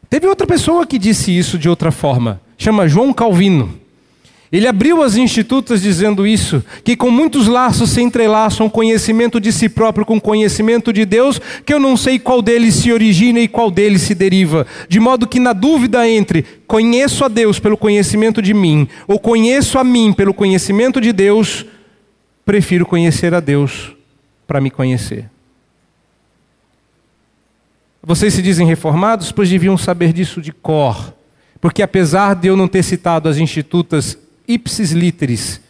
[0.10, 3.80] Teve outra pessoa que disse isso de outra forma, chama João Calvino.
[4.54, 9.68] Ele abriu as institutas dizendo isso, que com muitos laços se entrelaçam conhecimento de si
[9.68, 13.72] próprio com conhecimento de Deus, que eu não sei qual deles se origina e qual
[13.72, 14.68] deles se deriva.
[14.88, 19.80] De modo que na dúvida entre conheço a Deus pelo conhecimento de mim, ou conheço
[19.80, 21.66] a mim pelo conhecimento de Deus,
[22.46, 23.96] prefiro conhecer a Deus
[24.46, 25.32] para me conhecer.
[28.04, 31.12] Vocês se dizem reformados, pois deviam saber disso de cor.
[31.60, 34.18] Porque apesar de eu não ter citado as institutas
[34.48, 35.62] ipsis literis.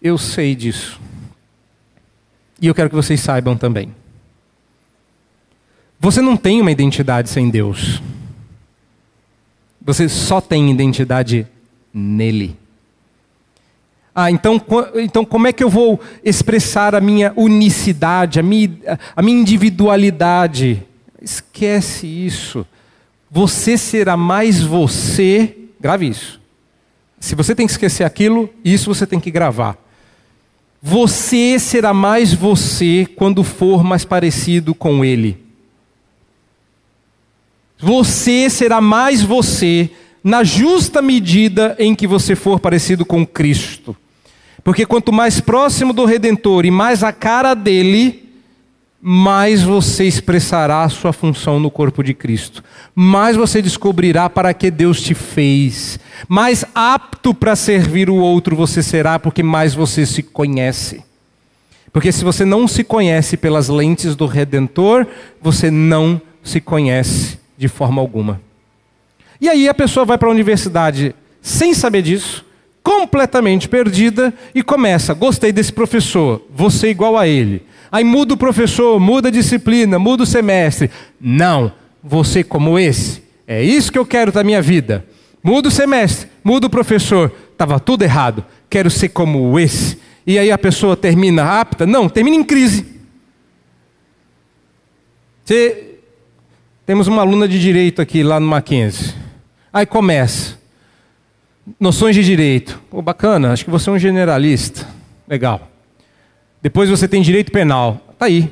[0.00, 1.00] Eu sei disso.
[2.60, 3.94] E eu quero que vocês saibam também.
[5.98, 8.02] Você não tem uma identidade sem Deus.
[9.80, 11.46] Você só tem identidade
[11.92, 12.56] nele.
[14.14, 14.60] Ah, então,
[14.94, 20.82] então como é que eu vou expressar a minha unicidade, a minha, a minha individualidade?
[21.20, 22.66] Esquece isso.
[23.30, 26.40] Você será mais você, grave isso.
[27.18, 29.76] Se você tem que esquecer aquilo, isso você tem que gravar.
[30.82, 35.44] Você será mais você quando for mais parecido com Ele.
[37.78, 39.90] Você será mais você
[40.22, 43.96] na justa medida em que você for parecido com Cristo.
[44.64, 48.25] Porque quanto mais próximo do Redentor e mais a cara dele,
[49.08, 54.68] mais você expressará a sua função no corpo de Cristo, mais você descobrirá para que
[54.68, 55.96] Deus te fez,
[56.28, 61.04] mais apto para servir o outro você será, porque mais você se conhece.
[61.92, 65.06] Porque se você não se conhece pelas lentes do Redentor,
[65.40, 68.40] você não se conhece de forma alguma.
[69.40, 72.44] E aí a pessoa vai para a universidade sem saber disso,
[72.82, 77.62] completamente perdida, e começa: gostei desse professor, vou ser igual a ele
[77.96, 80.90] Aí muda o professor, muda a disciplina, muda o semestre.
[81.18, 81.72] Não,
[82.04, 83.22] você como esse.
[83.46, 85.02] É isso que eu quero da minha vida.
[85.42, 87.32] Muda o semestre, muda o professor.
[87.50, 88.44] Estava tudo errado.
[88.68, 89.98] Quero ser como esse.
[90.26, 91.86] E aí a pessoa termina apta?
[91.86, 92.86] Não, termina em crise.
[96.84, 99.14] Temos uma aluna de direito aqui lá no Mackenzie.
[99.72, 100.58] Aí começa.
[101.80, 102.78] Noções de direito.
[102.90, 104.86] Pô, bacana, acho que você é um generalista.
[105.26, 105.70] Legal.
[106.66, 108.04] Depois você tem direito penal.
[108.18, 108.50] Tá aí.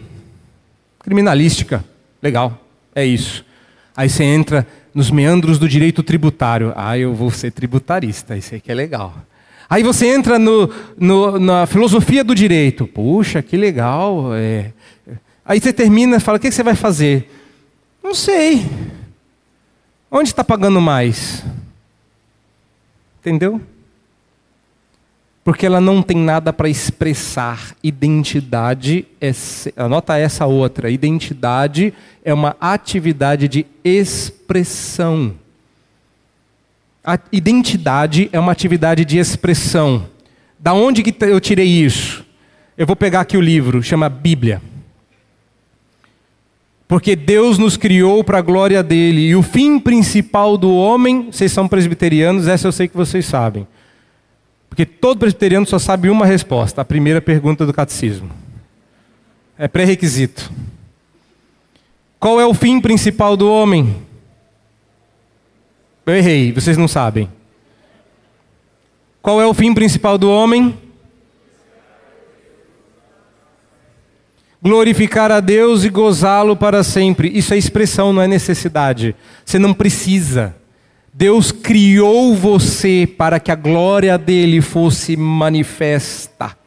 [1.01, 1.85] Criminalística.
[2.23, 2.65] Legal.
[2.95, 3.45] É isso.
[3.97, 6.73] Aí você entra nos meandros do direito tributário.
[6.77, 8.37] Ah, eu vou ser tributarista.
[8.37, 9.17] Isso aí que é legal.
[9.69, 12.87] Aí você entra no, no, na filosofia do direito.
[12.87, 14.33] Puxa, que legal.
[14.33, 14.71] É.
[15.45, 17.29] Aí você termina e fala: o que você vai fazer?
[18.01, 18.65] Não sei.
[20.09, 21.45] Onde está pagando mais?
[23.21, 23.61] Entendeu?
[25.45, 27.77] Porque ela não tem nada para expressar.
[27.83, 29.31] Identidade, é,
[29.77, 31.93] anota essa outra: identidade
[32.25, 35.35] é uma atividade de expressão.
[37.05, 40.07] A identidade é uma atividade de expressão.
[40.59, 42.25] Da onde que eu tirei isso?
[42.79, 44.63] Eu vou pegar aqui o livro, chama Bíblia.
[46.89, 49.29] Porque Deus nos criou para a glória dele.
[49.29, 53.67] E o fim principal do homem, vocês são presbiterianos, essa eu sei que vocês sabem.
[54.75, 58.29] Porque todo presbiteriano só sabe uma resposta, a primeira pergunta do catecismo.
[59.57, 60.51] É pré-requisito.
[62.19, 63.95] Qual é o fim principal do homem?
[66.05, 67.31] Eu errei, vocês não sabem.
[69.23, 70.77] Qual é o fim principal do homem?
[74.61, 77.29] Glorificar a Deus e gozá-lo para sempre.
[77.29, 79.15] Isso é expressão, não é necessidade.
[79.45, 80.53] Você não precisa.
[81.17, 86.59] Deus criou você para que a glória dele fosse manifesta.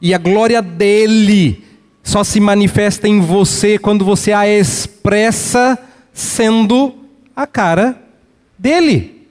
[0.00, 1.62] E a glória dele
[2.02, 5.78] só se manifesta em você quando você a expressa
[6.10, 6.94] sendo
[7.36, 8.02] a cara
[8.58, 9.26] dele.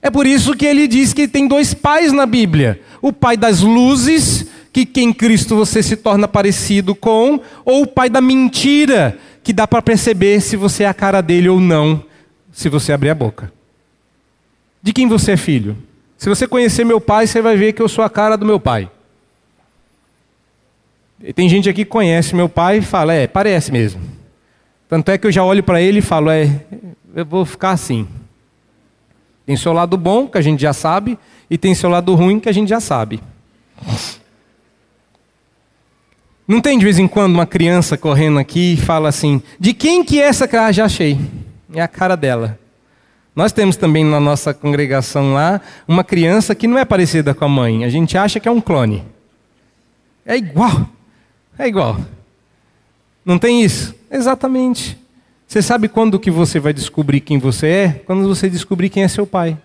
[0.00, 3.60] É por isso que ele diz que tem dois pais na Bíblia: o pai das
[3.60, 9.52] luzes, que em Cristo você se torna parecido com, ou o pai da mentira, que
[9.52, 12.02] dá para perceber se você é a cara dele ou não,
[12.50, 13.53] se você abrir a boca.
[14.84, 15.78] De quem você é filho?
[16.18, 18.60] Se você conhecer meu pai, você vai ver que eu sou a cara do meu
[18.60, 18.90] pai.
[21.22, 24.02] E tem gente aqui que conhece meu pai e fala, é, parece mesmo.
[24.86, 26.60] Tanto é que eu já olho para ele e falo, é,
[27.16, 28.06] eu vou ficar assim.
[29.46, 31.18] Tem seu lado bom, que a gente já sabe,
[31.48, 33.22] e tem seu lado ruim, que a gente já sabe.
[36.46, 40.04] Não tem de vez em quando uma criança correndo aqui e fala assim: de quem
[40.04, 40.70] que é essa cara?
[40.72, 41.18] Já achei.
[41.72, 42.58] É a cara dela.
[43.34, 47.48] Nós temos também na nossa congregação lá uma criança que não é parecida com a
[47.48, 47.84] mãe.
[47.84, 49.04] A gente acha que é um clone.
[50.24, 50.88] É igual.
[51.58, 51.98] É igual.
[53.24, 53.94] Não tem isso?
[54.10, 54.96] Exatamente.
[55.46, 58.02] Você sabe quando que você vai descobrir quem você é?
[58.06, 59.58] Quando você descobrir quem é seu pai.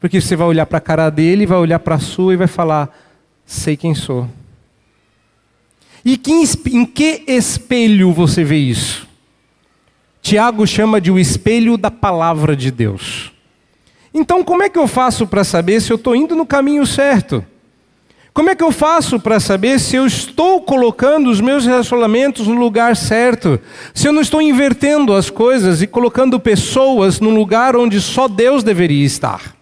[0.00, 2.46] Porque você vai olhar para a cara dele, vai olhar para a sua e vai
[2.46, 2.94] falar:
[3.46, 4.28] sei quem sou.
[6.04, 9.08] E que, em que espelho você vê isso?
[10.24, 13.30] Tiago chama de o espelho da palavra de Deus.
[14.12, 17.44] Então, como é que eu faço para saber se eu estou indo no caminho certo?
[18.32, 22.54] Como é que eu faço para saber se eu estou colocando os meus relacionamentos no
[22.54, 23.60] lugar certo?
[23.92, 28.64] Se eu não estou invertendo as coisas e colocando pessoas no lugar onde só Deus
[28.64, 29.54] deveria estar?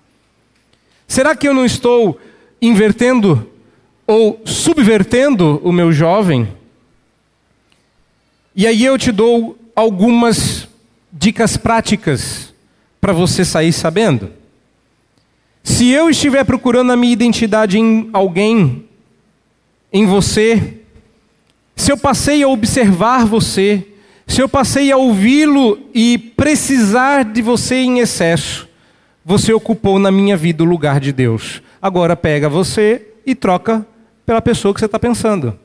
[1.09, 2.21] Será que eu não estou
[2.63, 3.51] invertendo
[4.07, 6.47] ou subvertendo o meu jovem?
[8.55, 10.68] E aí eu te dou algumas
[11.12, 12.53] dicas práticas
[13.01, 14.31] para você sair sabendo.
[15.62, 18.85] Se eu estiver procurando a minha identidade em alguém,
[19.93, 20.79] em você,
[21.77, 23.87] se eu passei a observar você,
[24.27, 28.68] se eu passei a ouvi-lo e precisar de você em excesso,
[29.25, 31.62] você ocupou na minha vida o lugar de Deus.
[31.81, 33.87] Agora pega você e troca
[34.25, 35.59] pela pessoa que você está pensando.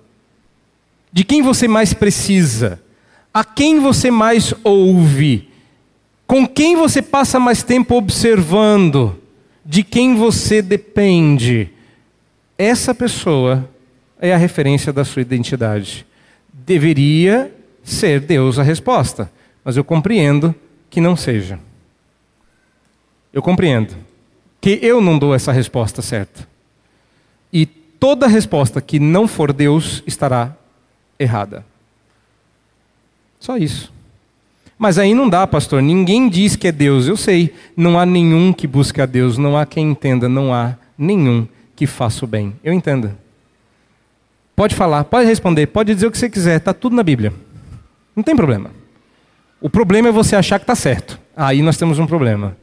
[1.12, 2.82] De quem você mais precisa?
[3.38, 5.50] A quem você mais ouve?
[6.26, 9.22] Com quem você passa mais tempo observando?
[9.68, 11.70] de quem você depende,
[12.58, 13.70] essa pessoa
[14.18, 16.06] é a referência da sua identidade.
[16.54, 19.30] Deveria ser Deus a resposta,
[19.66, 20.56] mas eu compreendo
[20.90, 21.60] que não seja.
[23.34, 23.94] Eu compreendo
[24.62, 26.48] que eu não dou essa resposta certa.
[27.52, 30.56] E toda resposta que não for Deus estará
[31.20, 31.66] errada.
[33.40, 33.94] Só isso.
[34.78, 35.82] Mas aí não dá, pastor.
[35.82, 37.08] Ninguém diz que é Deus.
[37.08, 37.54] Eu sei.
[37.76, 39.38] Não há nenhum que busque a Deus.
[39.38, 40.30] Não há quem entenda.
[40.30, 42.54] Não há nenhum que faça o bem.
[42.64, 43.12] Eu entendo.
[44.56, 46.58] Pode falar, pode responder, pode dizer o que você quiser.
[46.58, 47.32] Está tudo na Bíblia.
[48.16, 48.72] Não tem problema.
[49.62, 51.20] O problema é você achar que está certo.
[51.36, 52.58] Aí nós temos um problema.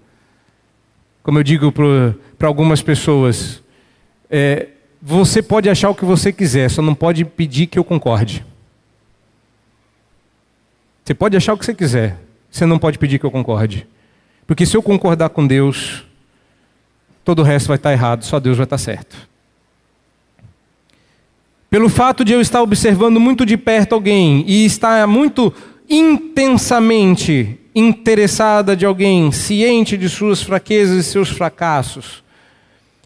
[1.23, 3.63] Como eu digo para algumas pessoas,
[4.29, 4.69] é,
[5.01, 8.45] você pode achar o que você quiser, só não pode pedir que eu concorde.
[11.05, 12.19] Você pode achar o que você quiser,
[12.51, 13.87] você não pode pedir que eu concorde.
[14.47, 16.03] Porque se eu concordar com Deus,
[17.23, 19.17] todo o resto vai estar errado, só Deus vai estar certo.
[21.69, 25.53] Pelo fato de eu estar observando muito de perto alguém e estar muito
[25.91, 32.23] intensamente interessada de alguém, ciente de suas fraquezas e seus fracassos,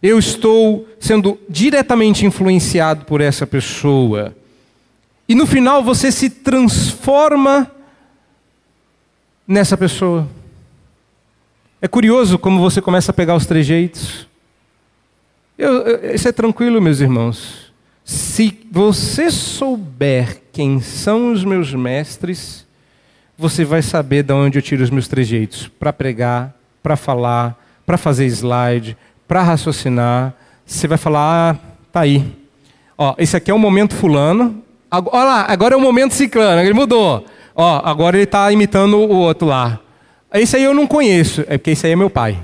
[0.00, 4.36] eu estou sendo diretamente influenciado por essa pessoa.
[5.28, 7.72] E no final você se transforma
[9.48, 10.28] nessa pessoa.
[11.80, 14.28] É curioso como você começa a pegar os trejeitos.
[15.56, 17.72] Eu, eu, isso é tranquilo, meus irmãos.
[18.04, 22.66] Se você souber quem são os meus mestres,
[23.36, 27.96] você vai saber de onde eu tiro os meus trejeitos para pregar, para falar, para
[27.96, 28.96] fazer slide,
[29.26, 30.34] para raciocinar.
[30.66, 31.58] Você vai falar, ah,
[31.90, 32.24] tá aí.
[32.96, 34.62] Ó, esse aqui é o momento fulano.
[34.90, 36.60] Olha lá, agora é o momento ciclano.
[36.60, 37.24] Ele mudou.
[37.60, 39.80] Ó, agora ele está imitando o outro lá.
[40.32, 42.38] Esse aí eu não conheço, é porque esse aí é meu pai.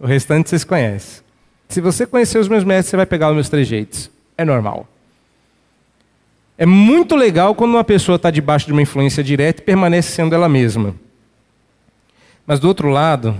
[0.00, 1.22] O restante vocês conhecem.
[1.68, 4.10] Se você conhecer os meus mestres, você vai pegar os meus trejeitos.
[4.36, 4.88] É normal.
[6.56, 10.34] É muito legal quando uma pessoa está debaixo de uma influência direta e permanece sendo
[10.34, 10.92] ela mesma.
[12.44, 13.36] Mas do outro lado,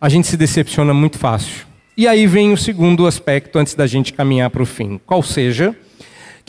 [0.00, 1.66] a gente se decepciona muito fácil.
[1.96, 5.00] E aí vem o segundo aspecto antes da gente caminhar para o fim.
[5.04, 5.76] Qual seja,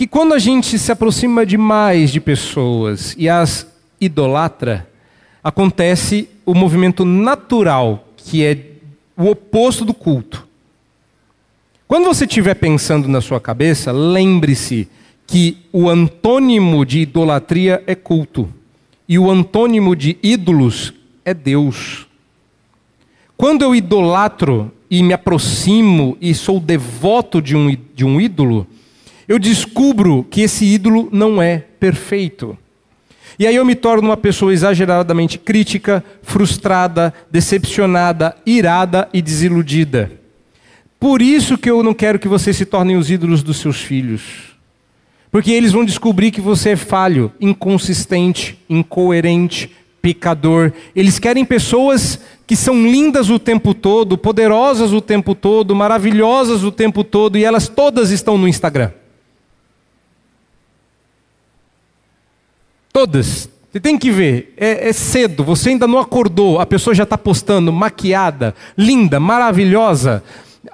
[0.01, 3.67] que quando a gente se aproxima demais de pessoas e as
[3.99, 4.89] idolatra,
[5.43, 8.57] acontece o movimento natural, que é
[9.15, 10.47] o oposto do culto.
[11.87, 14.87] Quando você estiver pensando na sua cabeça, lembre-se
[15.27, 18.51] que o antônimo de idolatria é culto.
[19.07, 22.07] e o antônimo de ídolos é Deus.
[23.37, 28.65] Quando eu idolatro e me aproximo e sou devoto de um, de um ídolo,
[29.31, 32.57] eu descubro que esse ídolo não é perfeito.
[33.39, 40.11] E aí eu me torno uma pessoa exageradamente crítica, frustrada, decepcionada, irada e desiludida.
[40.99, 44.53] Por isso que eu não quero que vocês se tornem os ídolos dos seus filhos.
[45.31, 49.71] Porque eles vão descobrir que você é falho, inconsistente, incoerente,
[50.01, 50.73] pecador.
[50.93, 56.71] Eles querem pessoas que são lindas o tempo todo, poderosas o tempo todo, maravilhosas o
[56.71, 58.91] tempo todo, e elas todas estão no Instagram.
[62.91, 63.49] Todas.
[63.71, 67.17] Você tem que ver, é, é, cedo, você ainda não acordou, a pessoa já está
[67.17, 70.21] postando, maquiada, linda, maravilhosa,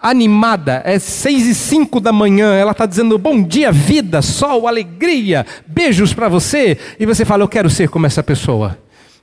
[0.01, 5.45] animada, é seis e cinco da manhã, ela está dizendo bom dia, vida, sol, alegria,
[5.68, 8.76] beijos para você, e você fala, eu quero ser como essa pessoa.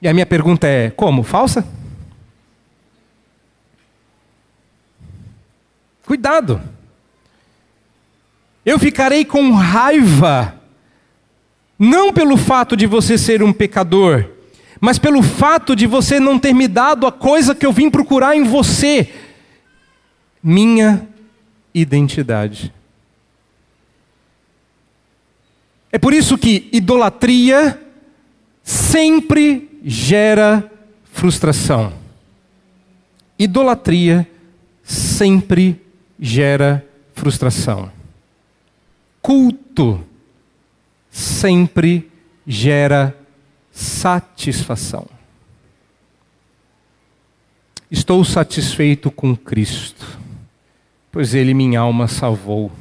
[0.04, 1.22] E a minha pergunta é: como?
[1.22, 1.66] Falsa?
[6.04, 6.60] Cuidado.
[8.66, 10.53] Eu ficarei com raiva
[11.78, 14.28] não pelo fato de você ser um pecador,
[14.80, 18.36] mas pelo fato de você não ter me dado a coisa que eu vim procurar
[18.36, 19.12] em você
[20.42, 21.08] minha
[21.74, 22.72] identidade.
[25.90, 27.80] É por isso que idolatria
[28.62, 30.70] sempre gera
[31.12, 31.92] frustração.
[33.38, 34.28] Idolatria
[34.82, 35.80] sempre
[36.18, 37.90] gera frustração.
[39.22, 40.04] Culto
[41.14, 42.10] sempre
[42.44, 43.16] gera
[43.70, 45.06] satisfação.
[47.88, 50.18] Estou satisfeito com Cristo,
[51.12, 52.72] pois Ele minha alma salvou,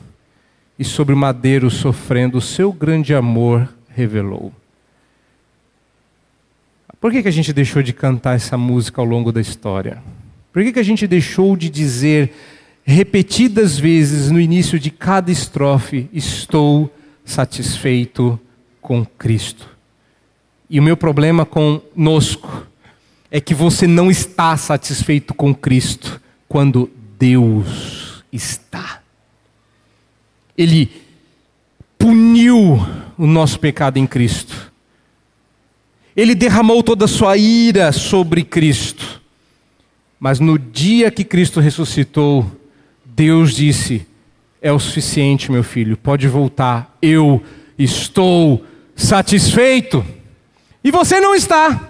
[0.79, 4.51] e sobre o madeiro sofrendo o seu grande amor revelou.
[6.99, 10.01] Por que, que a gente deixou de cantar essa música ao longo da história?
[10.51, 12.33] Por que, que a gente deixou de dizer
[12.83, 17.02] repetidas vezes no início de cada estrofe: Estou satisfeito
[18.81, 19.69] com Cristo.
[20.69, 22.67] E o meu problema conosco
[23.29, 29.01] é que você não está satisfeito com Cristo quando Deus está.
[30.57, 30.91] Ele
[31.97, 32.79] puniu
[33.17, 34.71] o nosso pecado em Cristo.
[36.15, 39.21] Ele derramou toda a sua ira sobre Cristo.
[40.19, 42.49] Mas no dia que Cristo ressuscitou,
[43.05, 44.05] Deus disse:
[44.63, 47.43] é o suficiente, meu filho, pode voltar, eu
[47.77, 50.05] estou satisfeito.
[50.81, 51.89] E você não está.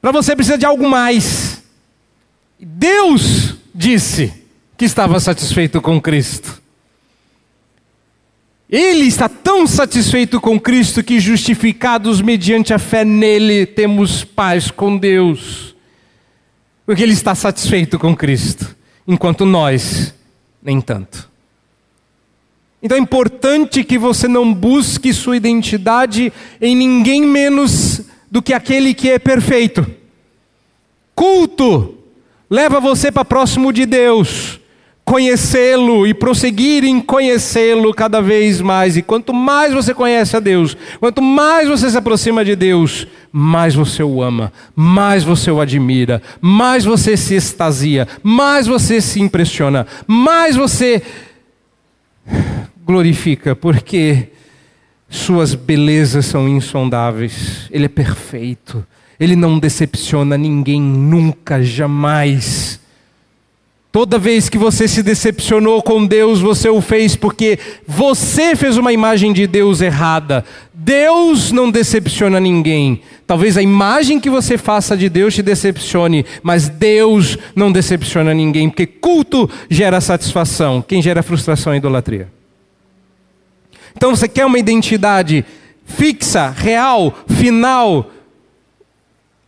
[0.00, 1.62] Para você precisa de algo mais.
[2.58, 4.34] Deus disse
[4.76, 6.60] que estava satisfeito com Cristo.
[8.68, 14.96] Ele está tão satisfeito com Cristo que, justificados mediante a fé nele, temos paz com
[14.96, 15.76] Deus.
[16.84, 18.74] Porque ele está satisfeito com Cristo,
[19.06, 20.12] enquanto nós
[20.62, 21.30] nem tanto.
[22.82, 28.94] Então é importante que você não busque sua identidade em ninguém menos do que aquele
[28.94, 29.86] que é perfeito.
[31.14, 31.98] Culto
[32.50, 34.61] leva você para próximo de Deus
[35.04, 38.96] conhecê-lo e prosseguir em conhecê-lo cada vez mais.
[38.96, 43.74] E quanto mais você conhece a Deus, quanto mais você se aproxima de Deus, mais
[43.74, 49.86] você o ama, mais você o admira, mais você se extasia, mais você se impressiona,
[50.06, 51.02] mais você
[52.84, 54.28] glorifica, porque
[55.08, 57.68] suas belezas são insondáveis.
[57.70, 58.84] Ele é perfeito.
[59.20, 62.80] Ele não decepciona ninguém nunca, jamais.
[63.92, 68.90] Toda vez que você se decepcionou com Deus, você o fez porque você fez uma
[68.90, 70.46] imagem de Deus errada.
[70.72, 73.02] Deus não decepciona ninguém.
[73.26, 78.70] Talvez a imagem que você faça de Deus te decepcione, mas Deus não decepciona ninguém,
[78.70, 80.80] porque culto gera satisfação.
[80.80, 82.28] Quem gera frustração é idolatria.
[83.94, 85.44] Então você quer uma identidade
[85.84, 88.10] fixa, real, final.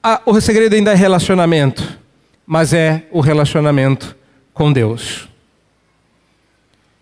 [0.02, 1.98] Ah, o segredo ainda é relacionamento,
[2.46, 4.14] mas é o relacionamento
[4.54, 5.28] com Deus.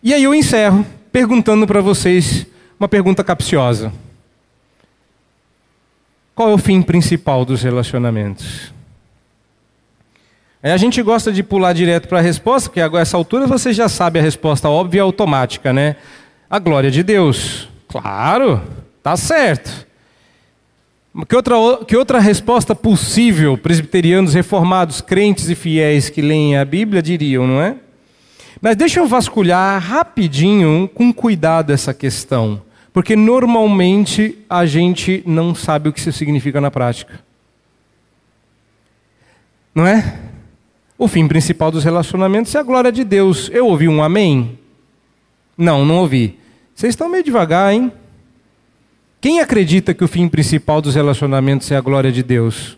[0.03, 2.47] E aí eu encerro perguntando para vocês
[2.81, 3.93] uma pergunta capciosa.
[6.35, 8.73] Qual é o fim principal dos relacionamentos?
[10.63, 13.89] a gente gosta de pular direto para a resposta, porque agora essa altura você já
[13.89, 15.97] sabe a resposta óbvia e automática, né?
[16.49, 17.69] A glória de Deus.
[17.89, 18.63] Claro,
[19.03, 19.87] tá certo.
[21.29, 21.55] Que outra,
[21.87, 27.61] que outra resposta possível presbiterianos reformados, crentes e fiéis que leem a Bíblia diriam, não
[27.61, 27.77] é?
[28.63, 32.63] Mas deixa eu vasculhar rapidinho, com cuidado, essa questão.
[32.93, 37.21] Porque normalmente a gente não sabe o que isso significa na prática.
[39.75, 40.19] Não é?
[40.97, 43.51] O fim principal dos relacionamentos é a glória de Deus.
[43.53, 44.59] Eu ouvi um amém?
[45.59, 46.39] Não, não ouvi.
[46.75, 47.93] Vocês estão meio devagar, hein?
[49.23, 52.77] Quem acredita que o fim principal dos relacionamentos é a glória de Deus?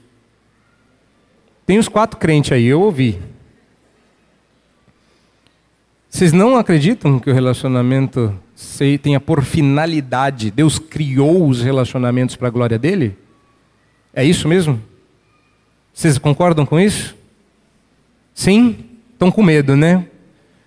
[1.65, 3.19] Tem os quatro crentes aí, eu ouvi.
[6.07, 8.39] Vocês não acreditam que o relacionamento
[9.03, 13.17] tenha por finalidade, Deus criou os relacionamentos para a glória dele?
[14.13, 14.79] É isso mesmo?
[15.95, 17.17] Vocês concordam com isso?
[18.35, 18.85] Sim?
[19.15, 20.05] Estão com medo, né?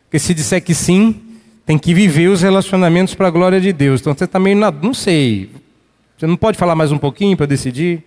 [0.05, 1.21] Porque se disser que sim,
[1.67, 4.01] tem que viver os relacionamentos para a glória de Deus.
[4.01, 4.71] Então você está meio na...
[4.71, 5.51] Não sei.
[6.17, 8.03] Você não pode falar mais um pouquinho para decidir?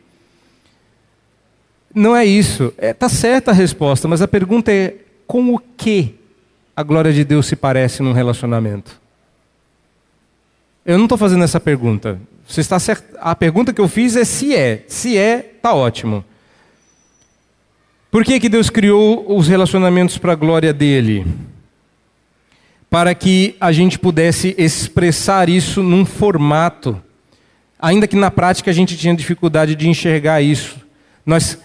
[1.95, 2.73] Não é isso.
[2.77, 4.97] Está é, tá certa a resposta, mas a pergunta é:
[5.27, 6.17] com o que
[6.75, 9.01] a glória de Deus se parece num relacionamento?
[10.85, 12.21] Eu não estou fazendo essa pergunta.
[12.49, 13.05] Você está cert...
[13.21, 14.85] A pergunta que eu fiz é se é.
[14.89, 16.25] Se é, está ótimo.
[18.11, 21.25] Por que, que Deus criou os relacionamentos para a glória dele?
[22.89, 27.01] Para que a gente pudesse expressar isso num formato,
[27.81, 30.78] ainda que na prática a gente tinha dificuldade de enxergar isso.
[31.24, 31.59] Nós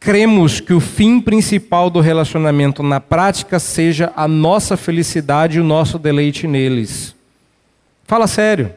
[0.00, 5.64] cremos que o fim principal do relacionamento na prática seja a nossa felicidade e o
[5.64, 7.14] nosso deleite neles.
[8.04, 8.72] Fala sério.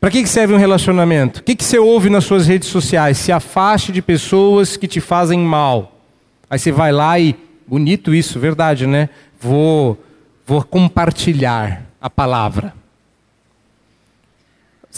[0.00, 1.40] Para que serve um relacionamento?
[1.40, 3.18] O que você ouve nas suas redes sociais?
[3.18, 6.00] Se afaste de pessoas que te fazem mal.
[6.48, 7.36] Aí você vai lá e.
[7.66, 9.10] Bonito isso, verdade, né?
[9.38, 10.02] Vou,
[10.44, 12.79] vou compartilhar a palavra.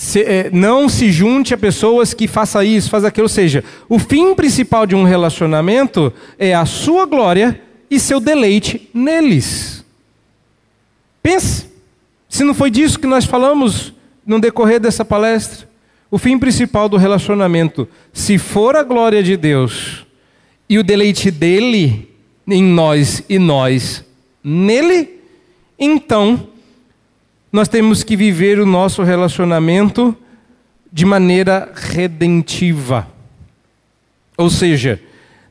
[0.02, 3.26] Se, é, não se junte a pessoas que façam isso, façam aquilo.
[3.26, 8.90] Ou seja, o fim principal de um relacionamento é a sua glória e seu deleite
[8.92, 9.84] neles.
[11.22, 11.68] Pense,
[12.28, 13.94] se não foi disso que nós falamos
[14.26, 15.68] no decorrer dessa palestra.
[16.10, 20.04] O fim principal do relacionamento, se for a glória de Deus
[20.68, 22.10] e o deleite dele
[22.48, 24.04] em nós e nós
[24.42, 25.20] nele,
[25.78, 26.48] então
[27.52, 30.16] nós temos que viver o nosso relacionamento
[30.90, 33.06] de maneira redentiva.
[34.38, 34.98] Ou seja,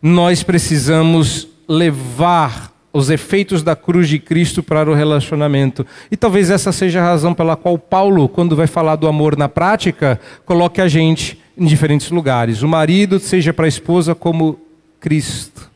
[0.02, 5.86] nós precisamos levar os efeitos da cruz de Cristo para o relacionamento.
[6.10, 9.48] E talvez essa seja a razão pela qual Paulo, quando vai falar do amor na
[9.48, 12.64] prática, coloque a gente em diferentes lugares.
[12.64, 14.60] O marido seja para a esposa como
[15.00, 15.70] Cristo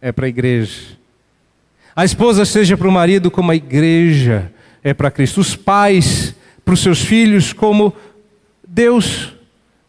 [0.00, 0.96] é para a igreja.
[1.94, 4.52] A esposa seja para o marido como a igreja
[4.88, 5.40] é para Cristo.
[5.40, 6.34] Os pais
[6.64, 7.94] para os seus filhos, como
[8.66, 9.32] Deus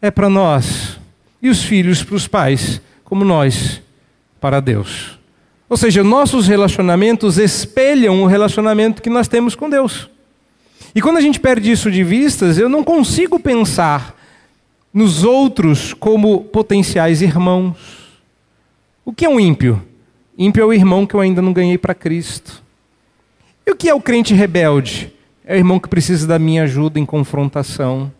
[0.00, 0.98] é para nós.
[1.42, 3.82] E os filhos para os pais, como nós
[4.40, 5.18] para Deus.
[5.68, 10.08] Ou seja, nossos relacionamentos espelham o relacionamento que nós temos com Deus.
[10.94, 14.16] E quando a gente perde isso de vistas, eu não consigo pensar
[14.92, 17.76] nos outros como potenciais irmãos.
[19.04, 19.82] O que é um ímpio?
[20.36, 22.62] Ímpio é o irmão que eu ainda não ganhei para Cristo.
[23.70, 25.12] E o que é o crente rebelde?
[25.44, 28.10] É o irmão que precisa da minha ajuda em confrontação.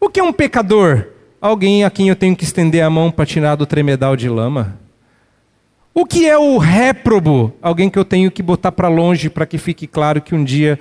[0.00, 1.08] O que é um pecador?
[1.42, 4.80] Alguém a quem eu tenho que estender a mão para tirar do tremedal de lama.
[5.92, 7.52] O que é o réprobo?
[7.60, 10.80] Alguém que eu tenho que botar para longe para que fique claro que um dia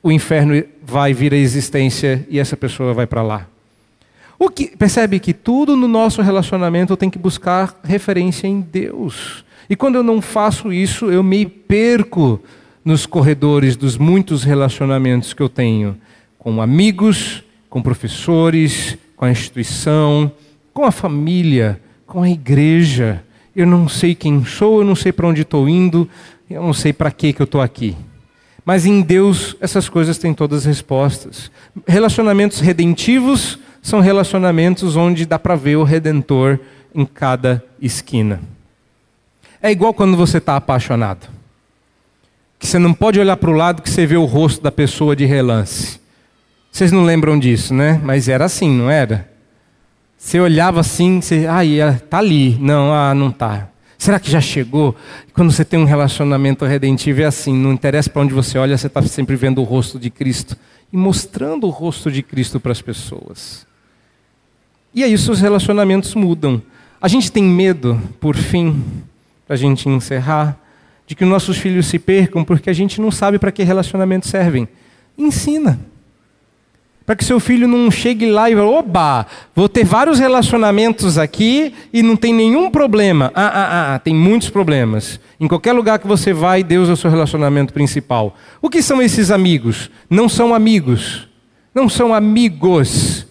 [0.00, 3.48] o inferno vai vir à existência e essa pessoa vai para lá.
[4.38, 9.44] O que, percebe que tudo no nosso relacionamento tenho que buscar referência em Deus.
[9.68, 12.40] E quando eu não faço isso, eu me perco
[12.84, 15.96] nos corredores dos muitos relacionamentos que eu tenho
[16.38, 20.32] com amigos, com professores, com a instituição,
[20.72, 23.22] com a família, com a igreja.
[23.54, 26.08] Eu não sei quem sou, eu não sei para onde estou indo,
[26.48, 27.94] eu não sei para que, eu estou aqui.
[28.64, 31.50] Mas em Deus essas coisas têm todas as respostas.
[31.86, 36.58] Relacionamentos redentivos são relacionamentos onde dá para ver o Redentor
[36.94, 38.40] em cada esquina.
[39.62, 41.39] É igual quando você está apaixonado
[42.60, 45.16] que você não pode olhar para o lado que você vê o rosto da pessoa
[45.16, 45.98] de relance.
[46.70, 47.98] Vocês não lembram disso, né?
[48.04, 49.28] Mas era assim, não era?
[50.18, 52.58] Você olhava assim, você, ah, tá ali.
[52.60, 53.70] Não, ah, não tá.
[53.96, 54.94] Será que já chegou?
[55.32, 58.88] Quando você tem um relacionamento redentivo é assim, não interessa para onde você olha, você
[58.88, 60.54] está sempre vendo o rosto de Cristo
[60.92, 63.66] e mostrando o rosto de Cristo para as pessoas.
[64.94, 66.60] E aí os relacionamentos mudam.
[67.00, 68.84] A gente tem medo, por fim,
[69.46, 70.58] para a gente encerrar,
[71.10, 74.68] de que nossos filhos se percam porque a gente não sabe para que relacionamentos servem.
[75.18, 75.80] Ensina.
[77.04, 81.74] Para que seu filho não chegue lá e fale, oba, vou ter vários relacionamentos aqui
[81.92, 83.32] e não tem nenhum problema.
[83.34, 85.18] Ah, ah, ah, ah, tem muitos problemas.
[85.40, 88.36] Em qualquer lugar que você vai, Deus é o seu relacionamento principal.
[88.62, 89.90] O que são esses amigos?
[90.08, 91.26] Não são amigos.
[91.74, 93.26] Não são amigos,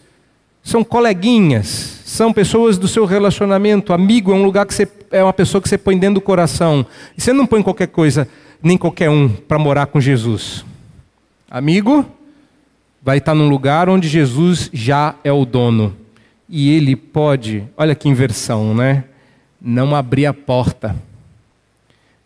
[0.61, 3.93] são coleguinhas, são pessoas do seu relacionamento.
[3.93, 6.83] Amigo é um lugar que você é uma pessoa que você põe dentro do coração.
[7.15, 8.27] E você não põe qualquer coisa,
[8.63, 10.65] nem qualquer um, para morar com Jesus.
[11.49, 12.03] Amigo
[13.01, 15.95] vai estar num lugar onde Jesus já é o dono.
[16.49, 19.03] E ele pode, olha que inversão, né?
[19.61, 20.95] Não abrir a porta.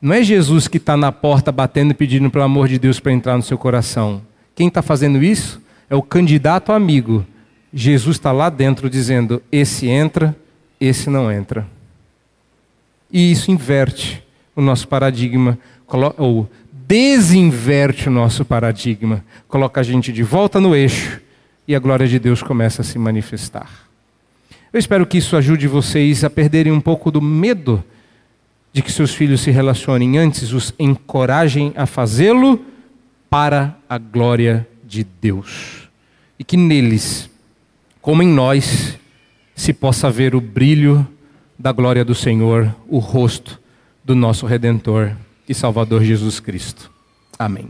[0.01, 3.11] Não é Jesus que está na porta batendo e pedindo pelo amor de Deus para
[3.11, 4.21] entrar no seu coração.
[4.55, 7.25] Quem está fazendo isso é o candidato amigo.
[7.73, 10.35] Jesus está lá dentro dizendo: esse entra,
[10.79, 11.67] esse não entra.
[13.11, 14.23] E isso inverte
[14.55, 15.57] o nosso paradigma,
[16.17, 21.21] ou desinverte o nosso paradigma, coloca a gente de volta no eixo
[21.67, 23.69] e a glória de Deus começa a se manifestar.
[24.71, 27.83] Eu espero que isso ajude vocês a perderem um pouco do medo
[28.71, 32.59] de que seus filhos se relacionem antes, os encorajem a fazê-lo
[33.29, 35.87] para a glória de Deus.
[36.39, 37.29] E que neles,
[38.03, 38.99] como em nós,
[39.55, 41.07] se possa ver o brilho
[41.57, 43.57] da glória do Senhor, o rosto
[44.03, 45.15] do nosso Redentor
[45.47, 46.91] e Salvador Jesus Cristo.
[47.39, 47.69] Amém.